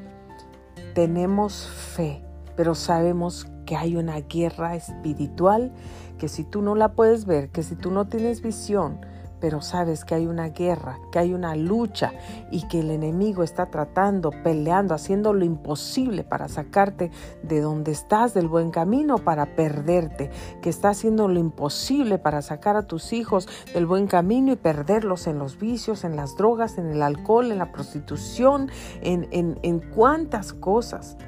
Tenemos 0.94 1.68
fe 1.68 2.23
pero 2.56 2.74
sabemos 2.74 3.46
que 3.66 3.76
hay 3.76 3.96
una 3.96 4.20
guerra 4.20 4.76
espiritual 4.76 5.72
que 6.18 6.28
si 6.28 6.44
tú 6.44 6.62
no 6.62 6.74
la 6.74 6.92
puedes 6.92 7.24
ver, 7.24 7.50
que 7.50 7.62
si 7.62 7.76
tú 7.76 7.90
no 7.90 8.06
tienes 8.06 8.42
visión, 8.42 9.00
pero 9.44 9.60
sabes 9.60 10.06
que 10.06 10.14
hay 10.14 10.26
una 10.26 10.48
guerra, 10.48 10.98
que 11.12 11.18
hay 11.18 11.34
una 11.34 11.54
lucha 11.54 12.14
y 12.50 12.66
que 12.66 12.80
el 12.80 12.90
enemigo 12.90 13.42
está 13.42 13.66
tratando, 13.66 14.30
peleando, 14.42 14.94
haciendo 14.94 15.34
lo 15.34 15.44
imposible 15.44 16.24
para 16.24 16.48
sacarte 16.48 17.10
de 17.42 17.60
donde 17.60 17.92
estás 17.92 18.32
del 18.32 18.48
buen 18.48 18.70
camino, 18.70 19.18
para 19.18 19.54
perderte, 19.54 20.30
que 20.62 20.70
está 20.70 20.88
haciendo 20.88 21.28
lo 21.28 21.38
imposible 21.38 22.16
para 22.18 22.40
sacar 22.40 22.76
a 22.78 22.86
tus 22.86 23.12
hijos 23.12 23.46
del 23.74 23.84
buen 23.84 24.06
camino 24.06 24.50
y 24.50 24.56
perderlos 24.56 25.26
en 25.26 25.38
los 25.38 25.58
vicios, 25.58 26.04
en 26.04 26.16
las 26.16 26.38
drogas, 26.38 26.78
en 26.78 26.86
el 26.86 27.02
alcohol, 27.02 27.52
en 27.52 27.58
la 27.58 27.70
prostitución, 27.70 28.70
en, 29.02 29.28
en, 29.30 29.58
en 29.62 29.80
cuántas 29.80 30.54
cosas 30.54 31.18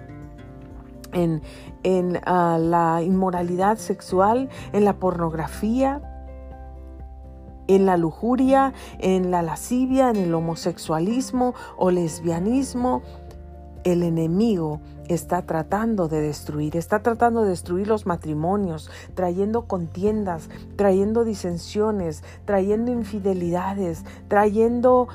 en, 1.16 2.20
ah, 2.26 2.58
la 2.60 3.02
inmoralidad 3.02 3.78
sexual, 3.78 4.48
en 4.72 4.84
la 4.84 4.98
pornografía, 4.98 6.00
en 7.68 7.86
la 7.86 7.96
lujuria, 7.96 8.72
en 8.98 9.30
la 9.30 9.42
lascivia, 9.42 10.10
en 10.10 10.16
el 10.16 10.34
homosexualismo 10.34 11.54
o 11.76 11.90
lesbianismo. 11.90 13.02
El 13.82 14.02
enemigo 14.02 14.80
está 15.08 15.42
tratando 15.42 16.08
de 16.08 16.20
destruir, 16.20 16.76
está 16.76 17.02
tratando 17.02 17.44
de 17.44 17.50
destruir 17.50 17.86
los 17.86 18.04
matrimonios, 18.04 18.90
trayendo 19.14 19.66
contiendas, 19.66 20.48
trayendo 20.74 21.24
disensiones, 21.24 22.24
trayendo 22.44 22.90
infidelidades, 22.90 24.04
trayendo 24.26 25.06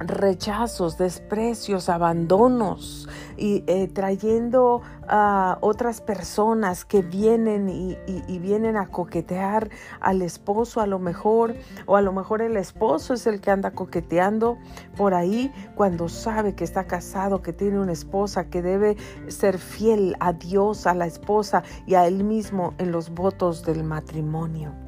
rechazos, 0.00 0.98
desprecios, 0.98 1.88
abandonos 1.88 3.08
y 3.36 3.64
eh, 3.66 3.88
trayendo 3.88 4.82
a 5.08 5.58
otras 5.60 6.00
personas 6.00 6.84
que 6.84 7.02
vienen 7.02 7.68
y, 7.68 7.96
y, 8.06 8.38
vienen 8.38 8.76
a 8.76 8.88
coquetear 8.88 9.70
al 10.00 10.22
esposo 10.22 10.80
a 10.80 10.86
lo 10.86 10.98
mejor 10.98 11.54
o 11.86 11.96
a 11.96 12.02
lo 12.02 12.12
mejor 12.12 12.42
el 12.42 12.56
esposo 12.56 13.14
es 13.14 13.26
el 13.26 13.40
que 13.40 13.50
anda 13.50 13.70
coqueteando 13.70 14.58
por 14.96 15.14
ahí 15.14 15.52
cuando 15.74 16.08
sabe 16.08 16.54
que 16.54 16.64
está 16.64 16.84
casado, 16.84 17.42
que 17.42 17.52
tiene 17.52 17.78
una 17.78 17.92
esposa, 17.92 18.50
que 18.50 18.62
debe 18.62 18.96
ser 19.28 19.58
fiel 19.58 20.16
a 20.20 20.32
Dios, 20.32 20.86
a 20.86 20.94
la 20.94 21.06
esposa 21.06 21.62
y 21.86 21.94
a 21.94 22.06
él 22.06 22.24
mismo 22.24 22.74
en 22.78 22.92
los 22.92 23.10
votos 23.10 23.64
del 23.64 23.84
matrimonio. 23.84 24.87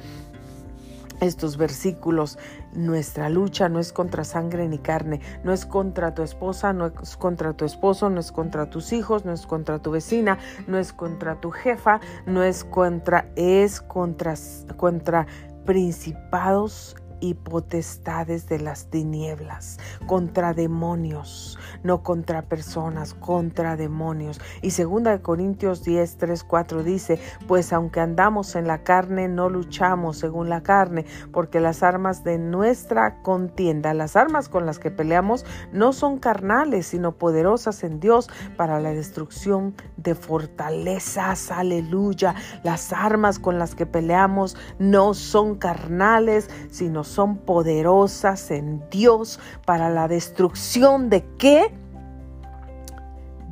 estos 1.20 1.56
versículos. 1.56 2.38
Nuestra 2.74 3.28
lucha 3.28 3.68
no 3.68 3.78
es 3.78 3.92
contra 3.92 4.24
sangre 4.24 4.68
ni 4.68 4.78
carne, 4.78 5.20
no 5.42 5.52
es 5.52 5.66
contra 5.66 6.14
tu 6.14 6.22
esposa, 6.22 6.72
no 6.72 6.86
es 6.86 7.16
contra 7.16 7.54
tu 7.54 7.64
esposo, 7.64 8.10
no 8.10 8.20
es 8.20 8.32
contra 8.32 8.70
tus 8.70 8.92
hijos, 8.92 9.24
no 9.24 9.32
es 9.32 9.46
contra 9.46 9.80
tu 9.80 9.90
vecina, 9.90 10.38
no 10.66 10.78
es 10.78 10.92
contra 10.92 11.40
tu 11.40 11.50
jefa, 11.50 12.00
no 12.26 12.42
es 12.42 12.64
contra, 12.64 13.30
es 13.36 13.80
contra, 13.80 14.34
contra 14.76 15.26
principados 15.64 16.96
y 17.20 17.34
potestades 17.34 18.48
de 18.48 18.60
las 18.60 18.90
tinieblas, 18.90 19.78
contra 20.06 20.54
demonios, 20.54 21.58
no 21.82 22.02
contra 22.02 22.42
personas, 22.42 23.14
contra 23.14 23.76
demonios. 23.76 24.40
Y 24.62 24.70
segunda 24.70 25.10
de 25.10 25.22
Corintios 25.22 25.82
10, 25.84 26.16
3, 26.16 26.44
4 26.44 26.82
dice, 26.82 27.20
pues 27.46 27.72
aunque 27.72 28.00
andamos 28.00 28.54
en 28.54 28.66
la 28.66 28.82
carne, 28.84 29.28
no 29.28 29.48
luchamos 29.48 30.18
según 30.18 30.48
la 30.48 30.62
carne, 30.62 31.04
porque 31.32 31.60
las 31.60 31.82
armas 31.82 32.24
de 32.24 32.38
nuestra 32.38 33.22
contienda, 33.22 33.94
las 33.94 34.16
armas 34.16 34.48
con 34.48 34.66
las 34.66 34.78
que 34.78 34.90
peleamos, 34.90 35.44
no 35.72 35.92
son 35.92 36.18
carnales, 36.18 36.86
sino 36.86 37.12
poderosas 37.12 37.84
en 37.84 38.00
Dios 38.00 38.28
para 38.56 38.80
la 38.80 38.90
destrucción 38.90 39.74
de 39.96 40.14
fortalezas. 40.14 41.50
Aleluya. 41.50 42.34
Las 42.62 42.92
armas 42.92 43.38
con 43.38 43.58
las 43.58 43.74
que 43.74 43.86
peleamos 43.86 44.56
no 44.78 45.14
son 45.14 45.56
carnales, 45.56 46.50
sino 46.70 47.04
son 47.08 47.38
poderosas 47.38 48.50
en 48.50 48.82
Dios 48.90 49.40
para 49.64 49.90
la 49.90 50.08
destrucción 50.08 51.10
de 51.10 51.24
qué? 51.38 51.74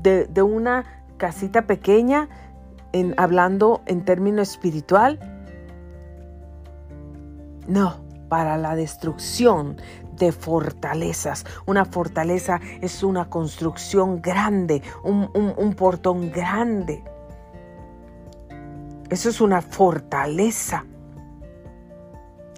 De, 0.02 0.42
una 0.42 0.84
casita 1.16 1.66
pequeña, 1.66 2.28
en, 2.92 3.14
hablando 3.16 3.82
en 3.86 4.04
término 4.04 4.40
espiritual. 4.40 5.18
No, 7.66 7.96
para 8.28 8.56
la 8.56 8.76
destrucción 8.76 9.76
de 10.16 10.32
fortalezas. 10.32 11.44
Una 11.66 11.84
fortaleza 11.84 12.60
es 12.80 13.02
una 13.02 13.28
construcción 13.28 14.22
grande, 14.22 14.82
un, 15.02 15.28
un, 15.34 15.74
portón 15.74 16.30
grande. 16.30 17.02
Eso 19.10 19.28
es 19.28 19.40
una 19.40 19.60
fortaleza 19.60 20.84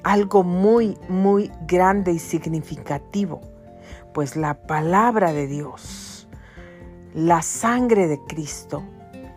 algo 0.09 0.43
muy, 0.43 0.97
muy 1.11 1.53
grande 1.67 2.13
y 2.13 2.19
significativo, 2.19 3.43
pues 4.15 4.37
la 4.37 4.55
palabra 4.55 5.35
de 5.35 5.47
Dios, 5.47 6.27
la 7.13 7.43
sangre 7.43 8.09
de 8.09 8.19
Cristo, 8.27 8.83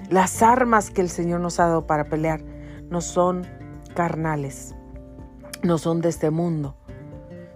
las 0.10 0.42
armas 0.42 0.90
que 0.90 1.02
el 1.02 1.10
Señor 1.10 1.42
nos 1.42 1.60
ha 1.60 1.66
dado 1.66 1.88
para 1.88 2.06
pelear, 2.06 2.42
no 2.90 3.02
son 3.02 3.46
carnales, 3.96 4.74
no 5.62 5.78
son 5.78 6.00
de 6.00 6.08
este 6.08 6.32
mundo, 6.32 6.78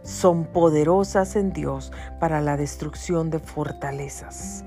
son 0.04 0.44
poderosas 0.44 1.38
en 1.38 1.54
Dios 1.54 1.94
para 2.20 2.42
la 2.42 2.58
destrucción 2.58 3.30
de 3.30 3.40
fortalezas. 3.40 4.65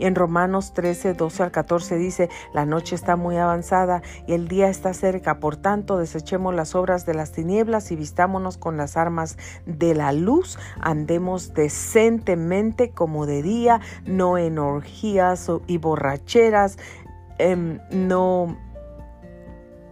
Y 0.00 0.06
en 0.06 0.14
Romanos 0.14 0.72
13, 0.72 1.12
12 1.12 1.42
al 1.42 1.50
14 1.50 1.96
dice, 1.98 2.30
la 2.54 2.64
noche 2.64 2.94
está 2.94 3.16
muy 3.16 3.36
avanzada 3.36 4.00
y 4.26 4.32
el 4.32 4.48
día 4.48 4.70
está 4.70 4.94
cerca, 4.94 5.40
por 5.40 5.58
tanto 5.58 5.98
desechemos 5.98 6.54
las 6.54 6.74
obras 6.74 7.04
de 7.04 7.12
las 7.12 7.32
tinieblas 7.32 7.92
y 7.92 7.96
vistámonos 7.96 8.56
con 8.56 8.78
las 8.78 8.96
armas 8.96 9.36
de 9.66 9.94
la 9.94 10.12
luz, 10.12 10.58
andemos 10.80 11.52
decentemente 11.52 12.92
como 12.92 13.26
de 13.26 13.42
día, 13.42 13.80
no 14.06 14.38
en 14.38 14.58
orgías 14.58 15.50
y 15.66 15.76
borracheras, 15.76 16.78
em, 17.38 17.78
no 17.90 18.56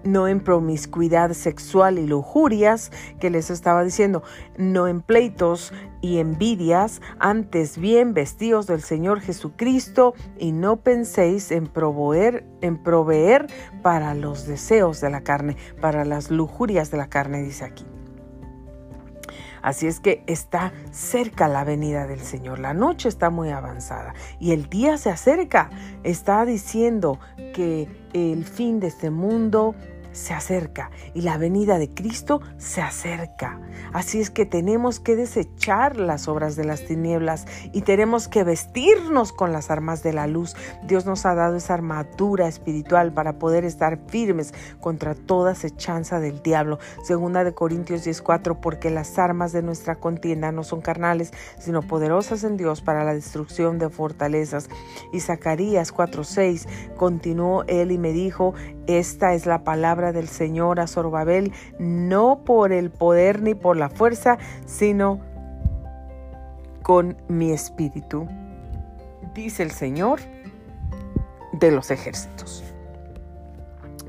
no 0.08 0.28
en 0.28 0.40
promiscuidad 0.40 1.32
sexual 1.32 1.98
y 1.98 2.06
lujurias, 2.06 2.90
que 3.20 3.30
les 3.30 3.50
estaba 3.50 3.84
diciendo, 3.84 4.22
no 4.56 4.88
en 4.88 5.00
pleitos 5.00 5.72
y 6.00 6.18
envidias, 6.18 7.00
antes 7.18 7.78
bien 7.78 8.14
vestidos 8.14 8.66
del 8.66 8.82
Señor 8.82 9.20
Jesucristo 9.20 10.14
y 10.38 10.52
no 10.52 10.76
penséis 10.76 11.50
en 11.50 11.66
proveer, 11.66 12.44
en 12.60 12.82
proveer 12.82 13.46
para 13.82 14.14
los 14.14 14.46
deseos 14.46 15.00
de 15.00 15.10
la 15.10 15.22
carne, 15.22 15.56
para 15.80 16.04
las 16.04 16.30
lujurias 16.30 16.90
de 16.90 16.98
la 16.98 17.08
carne, 17.08 17.42
dice 17.42 17.64
aquí. 17.64 17.84
Así 19.62 19.86
es 19.86 20.00
que 20.00 20.22
está 20.26 20.72
cerca 20.92 21.48
la 21.48 21.64
venida 21.64 22.06
del 22.06 22.20
Señor. 22.20 22.58
La 22.58 22.74
noche 22.74 23.08
está 23.08 23.30
muy 23.30 23.50
avanzada 23.50 24.14
y 24.38 24.52
el 24.52 24.68
día 24.68 24.98
se 24.98 25.10
acerca. 25.10 25.70
Está 26.04 26.44
diciendo 26.44 27.18
que 27.54 27.88
el 28.12 28.44
fin 28.44 28.80
de 28.80 28.86
este 28.86 29.10
mundo 29.10 29.74
se 30.12 30.34
acerca 30.34 30.90
y 31.14 31.22
la 31.22 31.38
venida 31.38 31.78
de 31.78 31.92
Cristo 31.92 32.40
se 32.56 32.82
acerca. 32.82 33.60
Así 33.92 34.20
es 34.20 34.30
que 34.30 34.46
tenemos 34.46 35.00
que 35.00 35.16
desechar 35.16 35.96
las 35.96 36.28
obras 36.28 36.56
de 36.56 36.64
las 36.64 36.84
tinieblas 36.84 37.46
y 37.72 37.82
tenemos 37.82 38.28
que 38.28 38.44
vestirnos 38.44 39.32
con 39.32 39.52
las 39.52 39.70
armas 39.70 40.02
de 40.02 40.12
la 40.12 40.26
luz. 40.26 40.56
Dios 40.86 41.06
nos 41.06 41.26
ha 41.26 41.34
dado 41.34 41.56
esa 41.56 41.74
armadura 41.74 42.48
espiritual 42.48 43.12
para 43.12 43.38
poder 43.38 43.64
estar 43.64 43.98
firmes 44.08 44.52
contra 44.80 45.14
toda 45.14 45.52
acechanza 45.52 46.20
del 46.20 46.42
diablo. 46.42 46.78
Segunda 47.02 47.44
de 47.44 47.54
Corintios 47.54 48.04
10:4, 48.04 48.60
porque 48.60 48.90
las 48.90 49.18
armas 49.18 49.52
de 49.52 49.62
nuestra 49.62 49.96
contienda 49.96 50.52
no 50.52 50.64
son 50.64 50.80
carnales, 50.80 51.32
sino 51.58 51.82
poderosas 51.82 52.44
en 52.44 52.56
Dios 52.56 52.80
para 52.80 53.04
la 53.04 53.14
destrucción 53.14 53.78
de 53.78 53.90
fortalezas. 53.90 54.68
Y 55.12 55.20
Zacarías 55.20 55.92
4:6 55.92 56.66
continuó 56.96 57.64
él 57.66 57.92
y 57.92 57.98
me 57.98 58.12
dijo, 58.12 58.54
esta 58.88 59.34
es 59.34 59.46
la 59.46 59.62
palabra 59.62 60.12
del 60.12 60.28
Señor 60.28 60.80
a 60.80 60.86
Zorobabel, 60.86 61.52
no 61.78 62.40
por 62.44 62.72
el 62.72 62.90
poder 62.90 63.42
ni 63.42 63.54
por 63.54 63.76
la 63.76 63.90
fuerza, 63.90 64.38
sino 64.66 65.20
con 66.82 67.18
mi 67.28 67.52
espíritu, 67.52 68.26
dice 69.34 69.62
el 69.62 69.72
Señor 69.72 70.20
de 71.52 71.70
los 71.70 71.90
ejércitos. 71.90 72.64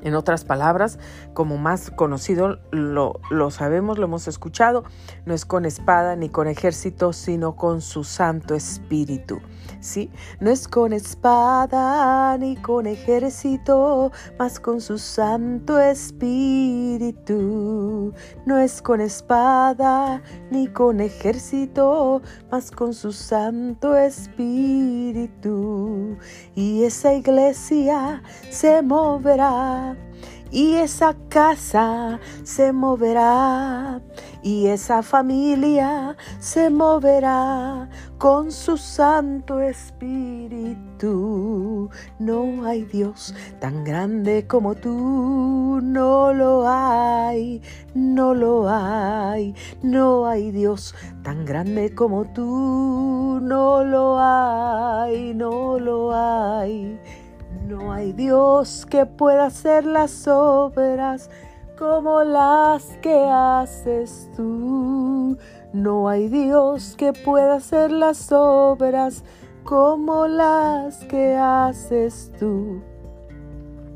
En 0.02 0.16
otras 0.16 0.46
palabras, 0.46 1.00
como 1.34 1.58
más 1.58 1.92
conocido 1.92 2.60
lo, 2.72 3.20
lo, 3.30 3.52
sabemos, 3.52 3.98
lo 3.98 4.06
hemos 4.06 4.28
escuchado, 4.28 4.84
no 5.26 5.34
es 5.34 5.46
con 5.46 5.66
espada 5.66 6.16
ni 6.16 6.30
con 6.30 6.48
ejército, 6.48 7.14
sino 7.14 7.56
con 7.56 7.82
su 7.82 8.04
Santo 8.04 8.56
Espíritu. 8.56 9.40
¿sí? 9.80 10.10
No 10.40 10.50
es 10.52 10.68
con 10.68 10.94
espada 10.94 12.38
ni 12.38 12.56
con 12.58 12.86
ejército, 12.88 14.12
mas 14.38 14.60
con 14.60 14.82
su 14.82 14.98
Santo 14.98 15.80
Espíritu. 15.80 17.24
No 18.46 18.58
es 18.58 18.82
con 18.82 19.00
espada 19.02 20.22
ni 20.52 20.68
con 20.68 21.00
ejército, 21.02 22.22
mas 22.52 22.72
con 22.72 22.94
su 22.94 23.12
Santo 23.12 23.96
Espíritu. 23.98 25.38
Y 26.56 26.84
esa 26.84 27.14
iglesia 27.14 28.22
se 28.50 28.82
moverá 28.82 29.96
y 30.52 30.76
esa 30.76 31.16
casa 31.30 32.20
se 32.44 32.72
moverá 32.74 34.02
y 34.42 34.68
esa 34.68 35.04
familia 35.04 36.16
se 36.40 36.70
moverá 36.70 37.90
con 38.18 38.52
su 38.52 38.78
Santo 38.78 39.60
Espíritu. 39.60 40.90
No 42.20 42.66
hay 42.66 42.84
Dios 42.84 43.34
tan 43.60 43.84
grande 43.84 44.48
como 44.48 44.76
tú, 44.76 45.80
no 45.82 46.34
lo 46.34 46.68
hay, 46.68 47.62
no 47.94 48.34
lo 48.34 48.70
hay, 48.70 49.54
no 49.82 50.26
hay 50.28 50.52
Dios 50.52 50.96
tan 51.24 51.46
grande 51.46 51.94
como 51.94 52.26
tú, 52.26 53.40
no 53.42 53.84
lo 53.84 54.18
hay, 54.20 55.34
no 55.34 55.80
lo 55.80 56.14
hay. 56.14 57.00
No 57.70 57.94
hay 57.94 58.14
Dios 58.14 58.88
que 58.90 59.06
pueda 59.06 59.46
hacer 59.46 59.86
las 59.86 60.28
obras 60.28 61.30
como 61.78 62.24
las 62.24 62.98
que 62.98 63.30
haces 63.30 64.28
tú. 64.36 65.38
No 65.72 66.10
hay 66.10 66.30
Dios 66.30 66.96
que 66.98 67.14
pueda 67.14 67.58
hacer 67.58 67.92
las 67.92 68.32
obras 68.32 69.24
como 69.64 70.26
las 70.26 71.06
que 71.06 71.36
haces 71.36 72.32
tú. 72.40 72.82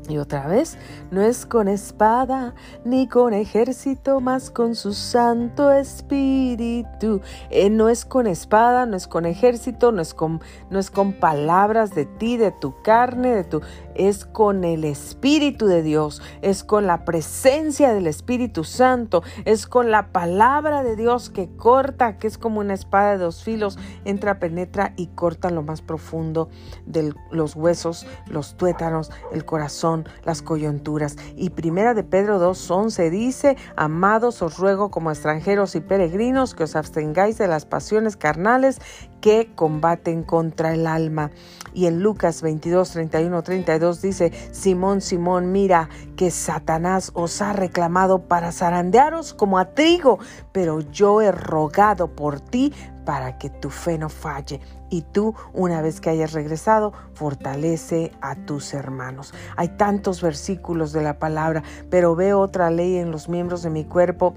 Y 0.08 0.18
otra 0.18 0.46
vez, 0.46 0.76
no 1.10 1.22
es 1.22 1.46
con 1.46 1.66
espada 1.66 2.54
ni 2.84 3.08
con 3.08 3.32
ejército, 3.32 4.20
más 4.20 4.50
con 4.50 4.74
su 4.74 4.92
Santo 4.92 5.72
Espíritu. 5.72 7.22
Eh, 7.48 7.70
no 7.70 7.88
es 7.88 8.04
con 8.04 8.26
espada, 8.26 8.84
no 8.84 8.96
es 8.96 9.06
con 9.06 9.24
ejército, 9.24 9.92
no 9.92 10.02
es 10.02 10.12
con, 10.12 10.42
no 10.68 10.78
es 10.78 10.90
con 10.90 11.14
palabras 11.14 11.94
de 11.94 12.04
ti, 12.04 12.36
de 12.36 12.52
tu 12.52 12.74
carne, 12.82 13.34
de 13.34 13.44
tu 13.44 13.62
es 13.94 14.24
con 14.24 14.64
el 14.64 14.84
Espíritu 14.84 15.66
de 15.66 15.82
Dios, 15.82 16.22
es 16.42 16.64
con 16.64 16.86
la 16.86 17.04
presencia 17.04 17.92
del 17.92 18.06
Espíritu 18.06 18.64
Santo, 18.64 19.22
es 19.44 19.66
con 19.66 19.90
la 19.90 20.12
palabra 20.12 20.82
de 20.82 20.96
Dios 20.96 21.30
que 21.30 21.48
corta, 21.56 22.18
que 22.18 22.26
es 22.26 22.38
como 22.38 22.60
una 22.60 22.74
espada 22.74 23.12
de 23.12 23.18
dos 23.18 23.42
filos, 23.42 23.78
entra, 24.04 24.38
penetra 24.38 24.92
y 24.96 25.08
corta 25.08 25.50
lo 25.50 25.62
más 25.62 25.82
profundo 25.82 26.48
de 26.86 27.14
los 27.30 27.56
huesos, 27.56 28.06
los 28.26 28.56
tuétanos, 28.56 29.10
el 29.32 29.44
corazón, 29.44 30.06
las 30.24 30.42
coyunturas. 30.42 31.16
Y 31.36 31.50
primera 31.50 31.94
de 31.94 32.04
Pedro 32.04 32.40
2.11 32.40 33.10
dice, 33.10 33.56
amados 33.76 34.42
os 34.42 34.58
ruego 34.58 34.90
como 34.90 35.10
extranjeros 35.10 35.74
y 35.74 35.80
peregrinos 35.80 36.54
que 36.54 36.64
os 36.64 36.76
abstengáis 36.76 37.38
de 37.38 37.48
las 37.48 37.66
pasiones 37.66 38.16
carnales 38.16 38.80
que 39.24 39.48
combaten 39.54 40.22
contra 40.22 40.74
el 40.74 40.86
alma. 40.86 41.30
Y 41.72 41.86
en 41.86 42.02
Lucas 42.02 42.42
22, 42.42 42.90
31, 42.90 43.42
32 43.42 44.02
dice, 44.02 44.30
Simón, 44.52 45.00
Simón, 45.00 45.50
mira 45.50 45.88
que 46.14 46.30
Satanás 46.30 47.10
os 47.14 47.40
ha 47.40 47.54
reclamado 47.54 48.28
para 48.28 48.52
zarandearos 48.52 49.32
como 49.32 49.58
a 49.58 49.72
trigo, 49.72 50.18
pero 50.52 50.80
yo 50.80 51.22
he 51.22 51.32
rogado 51.32 52.14
por 52.14 52.38
ti 52.38 52.74
para 53.06 53.38
que 53.38 53.48
tu 53.48 53.70
fe 53.70 53.96
no 53.96 54.10
falle. 54.10 54.60
Y 54.90 55.00
tú, 55.00 55.34
una 55.54 55.80
vez 55.80 56.02
que 56.02 56.10
hayas 56.10 56.34
regresado, 56.34 56.92
fortalece 57.14 58.12
a 58.20 58.34
tus 58.34 58.74
hermanos. 58.74 59.32
Hay 59.56 59.68
tantos 59.68 60.20
versículos 60.20 60.92
de 60.92 61.02
la 61.02 61.18
palabra, 61.18 61.62
pero 61.88 62.14
veo 62.14 62.40
otra 62.40 62.70
ley 62.70 62.98
en 62.98 63.10
los 63.10 63.30
miembros 63.30 63.62
de 63.62 63.70
mi 63.70 63.86
cuerpo 63.86 64.34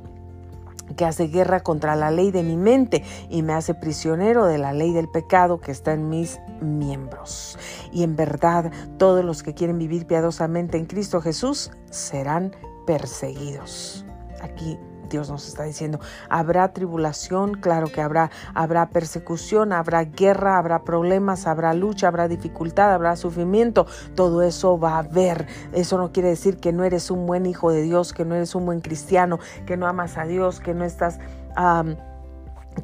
que 0.95 1.05
hace 1.05 1.27
guerra 1.27 1.61
contra 1.61 1.95
la 1.95 2.11
ley 2.11 2.31
de 2.31 2.43
mi 2.43 2.57
mente 2.57 3.03
y 3.29 3.41
me 3.41 3.53
hace 3.53 3.73
prisionero 3.73 4.45
de 4.45 4.57
la 4.57 4.73
ley 4.73 4.93
del 4.93 5.09
pecado 5.09 5.59
que 5.59 5.71
está 5.71 5.93
en 5.93 6.09
mis 6.09 6.39
miembros. 6.61 7.57
Y 7.91 8.03
en 8.03 8.15
verdad, 8.15 8.71
todos 8.97 9.23
los 9.23 9.43
que 9.43 9.53
quieren 9.53 9.77
vivir 9.77 10.07
piadosamente 10.07 10.77
en 10.77 10.85
Cristo 10.85 11.21
Jesús 11.21 11.71
serán 11.89 12.55
perseguidos. 12.85 14.05
Aquí 14.41 14.79
Dios 15.09 15.29
nos 15.29 15.47
está 15.47 15.63
diciendo, 15.63 15.99
habrá 16.29 16.73
tribulación, 16.73 17.55
claro 17.55 17.87
que 17.87 18.01
habrá, 18.01 18.31
habrá 18.53 18.89
persecución, 18.89 19.73
habrá 19.73 20.03
guerra, 20.03 20.57
habrá 20.57 20.83
problemas, 20.83 21.47
habrá 21.47 21.73
lucha, 21.73 22.07
habrá 22.07 22.27
dificultad, 22.27 22.93
habrá 22.93 23.15
sufrimiento, 23.15 23.87
todo 24.15 24.41
eso 24.41 24.79
va 24.79 24.95
a 24.95 24.99
haber. 24.99 25.47
Eso 25.73 25.97
no 25.97 26.11
quiere 26.11 26.29
decir 26.29 26.57
que 26.57 26.73
no 26.73 26.83
eres 26.83 27.11
un 27.11 27.25
buen 27.25 27.45
hijo 27.45 27.71
de 27.71 27.81
Dios, 27.81 28.13
que 28.13 28.25
no 28.25 28.35
eres 28.35 28.55
un 28.55 28.65
buen 28.65 28.81
cristiano, 28.81 29.39
que 29.65 29.77
no 29.77 29.87
amas 29.87 30.17
a 30.17 30.25
Dios, 30.25 30.59
que 30.59 30.73
no 30.73 30.85
estás 30.85 31.19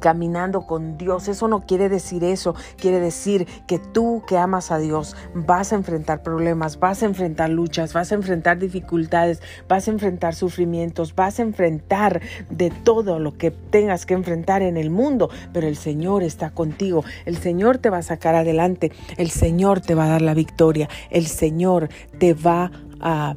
caminando 0.00 0.66
con 0.66 0.96
Dios. 0.98 1.28
Eso 1.28 1.48
no 1.48 1.66
quiere 1.66 1.88
decir 1.88 2.24
eso, 2.24 2.54
quiere 2.76 3.00
decir 3.00 3.46
que 3.66 3.78
tú 3.78 4.22
que 4.26 4.38
amas 4.38 4.70
a 4.70 4.78
Dios 4.78 5.16
vas 5.34 5.72
a 5.72 5.76
enfrentar 5.76 6.22
problemas, 6.22 6.78
vas 6.78 7.02
a 7.02 7.06
enfrentar 7.06 7.50
luchas, 7.50 7.92
vas 7.92 8.12
a 8.12 8.14
enfrentar 8.14 8.58
dificultades, 8.58 9.42
vas 9.68 9.88
a 9.88 9.90
enfrentar 9.90 10.34
sufrimientos, 10.34 11.14
vas 11.14 11.38
a 11.38 11.42
enfrentar 11.42 12.20
de 12.50 12.70
todo 12.70 13.18
lo 13.18 13.36
que 13.36 13.50
tengas 13.50 14.06
que 14.06 14.14
enfrentar 14.14 14.62
en 14.62 14.76
el 14.76 14.90
mundo, 14.90 15.30
pero 15.52 15.66
el 15.66 15.76
Señor 15.76 16.22
está 16.22 16.50
contigo, 16.50 17.04
el 17.24 17.36
Señor 17.36 17.78
te 17.78 17.90
va 17.90 17.98
a 17.98 18.02
sacar 18.02 18.34
adelante, 18.34 18.92
el 19.16 19.30
Señor 19.30 19.80
te 19.80 19.94
va 19.94 20.04
a 20.04 20.08
dar 20.08 20.22
la 20.22 20.34
victoria, 20.34 20.88
el 21.10 21.26
Señor 21.26 21.88
te 22.18 22.34
va 22.34 22.70
a 23.00 23.36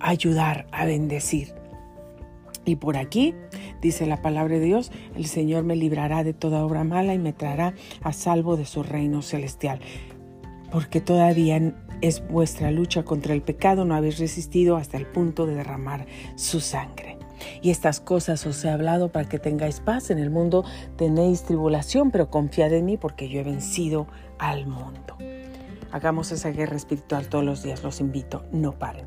ayudar 0.00 0.66
a 0.72 0.84
bendecir. 0.84 1.54
Y 2.64 2.76
por 2.76 2.96
aquí, 2.96 3.34
dice 3.80 4.06
la 4.06 4.22
palabra 4.22 4.54
de 4.54 4.64
Dios, 4.64 4.90
el 5.16 5.26
Señor 5.26 5.64
me 5.64 5.76
librará 5.76 6.24
de 6.24 6.32
toda 6.32 6.64
obra 6.64 6.84
mala 6.84 7.14
y 7.14 7.18
me 7.18 7.32
traerá 7.32 7.74
a 8.02 8.12
salvo 8.12 8.56
de 8.56 8.66
su 8.66 8.82
reino 8.82 9.22
celestial. 9.22 9.80
Porque 10.70 11.00
todavía 11.00 11.74
es 12.00 12.26
vuestra 12.28 12.70
lucha 12.70 13.02
contra 13.02 13.34
el 13.34 13.42
pecado, 13.42 13.84
no 13.84 13.94
habéis 13.94 14.18
resistido 14.18 14.76
hasta 14.76 14.96
el 14.96 15.06
punto 15.06 15.46
de 15.46 15.54
derramar 15.54 16.06
su 16.36 16.60
sangre. 16.60 17.18
Y 17.62 17.70
estas 17.70 18.00
cosas 18.00 18.44
os 18.46 18.64
he 18.64 18.70
hablado 18.70 19.10
para 19.10 19.28
que 19.28 19.38
tengáis 19.38 19.80
paz. 19.80 20.10
En 20.10 20.18
el 20.18 20.30
mundo 20.30 20.64
tenéis 20.96 21.42
tribulación, 21.42 22.10
pero 22.10 22.30
confiad 22.30 22.72
en 22.72 22.84
mí 22.84 22.96
porque 22.96 23.28
yo 23.28 23.40
he 23.40 23.44
vencido 23.44 24.06
al 24.38 24.66
mundo. 24.66 25.16
Hagamos 25.92 26.30
esa 26.32 26.50
guerra 26.50 26.76
espiritual 26.76 27.28
todos 27.28 27.44
los 27.44 27.62
días, 27.62 27.82
los 27.82 28.00
invito, 28.00 28.44
no 28.52 28.78
paren. 28.78 29.06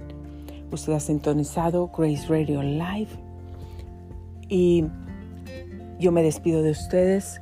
Usted 0.72 0.94
ha 0.94 1.00
sintonizado 1.00 1.92
Grace 1.96 2.28
Radio 2.28 2.62
Live 2.62 3.10
y 4.50 4.86
yo 6.00 6.12
me 6.12 6.24
despido 6.24 6.62
de 6.64 6.72
ustedes 6.72 7.40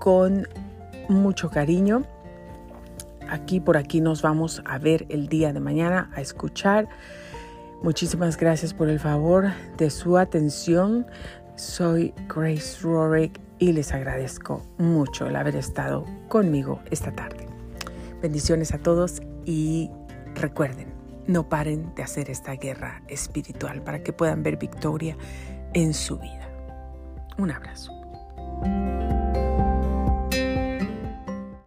con 0.00 0.46
mucho 1.08 1.50
cariño. 1.50 2.02
Aquí 3.28 3.60
por 3.60 3.76
aquí 3.76 4.00
nos 4.00 4.22
vamos 4.22 4.62
a 4.66 4.78
ver 4.78 5.06
el 5.08 5.28
día 5.28 5.52
de 5.52 5.60
mañana, 5.60 6.10
a 6.14 6.20
escuchar. 6.20 6.88
Muchísimas 7.82 8.36
gracias 8.36 8.74
por 8.74 8.88
el 8.88 9.00
favor 9.00 9.52
de 9.78 9.90
su 9.90 10.18
atención. 10.18 11.06
Soy 11.56 12.12
Grace 12.28 12.80
Rorick 12.82 13.40
y 13.58 13.72
les 13.72 13.92
agradezco 13.92 14.62
mucho 14.78 15.26
el 15.26 15.36
haber 15.36 15.56
estado 15.56 16.04
conmigo 16.28 16.80
esta 16.90 17.12
tarde. 17.12 17.46
Bendiciones 18.20 18.74
a 18.74 18.78
todos 18.78 19.22
y 19.44 19.90
recuerden, 20.34 20.88
no 21.26 21.48
paren 21.48 21.94
de 21.94 22.02
hacer 22.02 22.30
esta 22.30 22.52
guerra 22.52 23.02
espiritual 23.08 23.82
para 23.82 24.02
que 24.02 24.12
puedan 24.12 24.42
ver 24.42 24.56
victoria 24.56 25.16
en 25.74 25.92
su 25.92 26.16
vida. 26.16 26.48
Un 27.36 27.50
abrazo. 27.50 27.92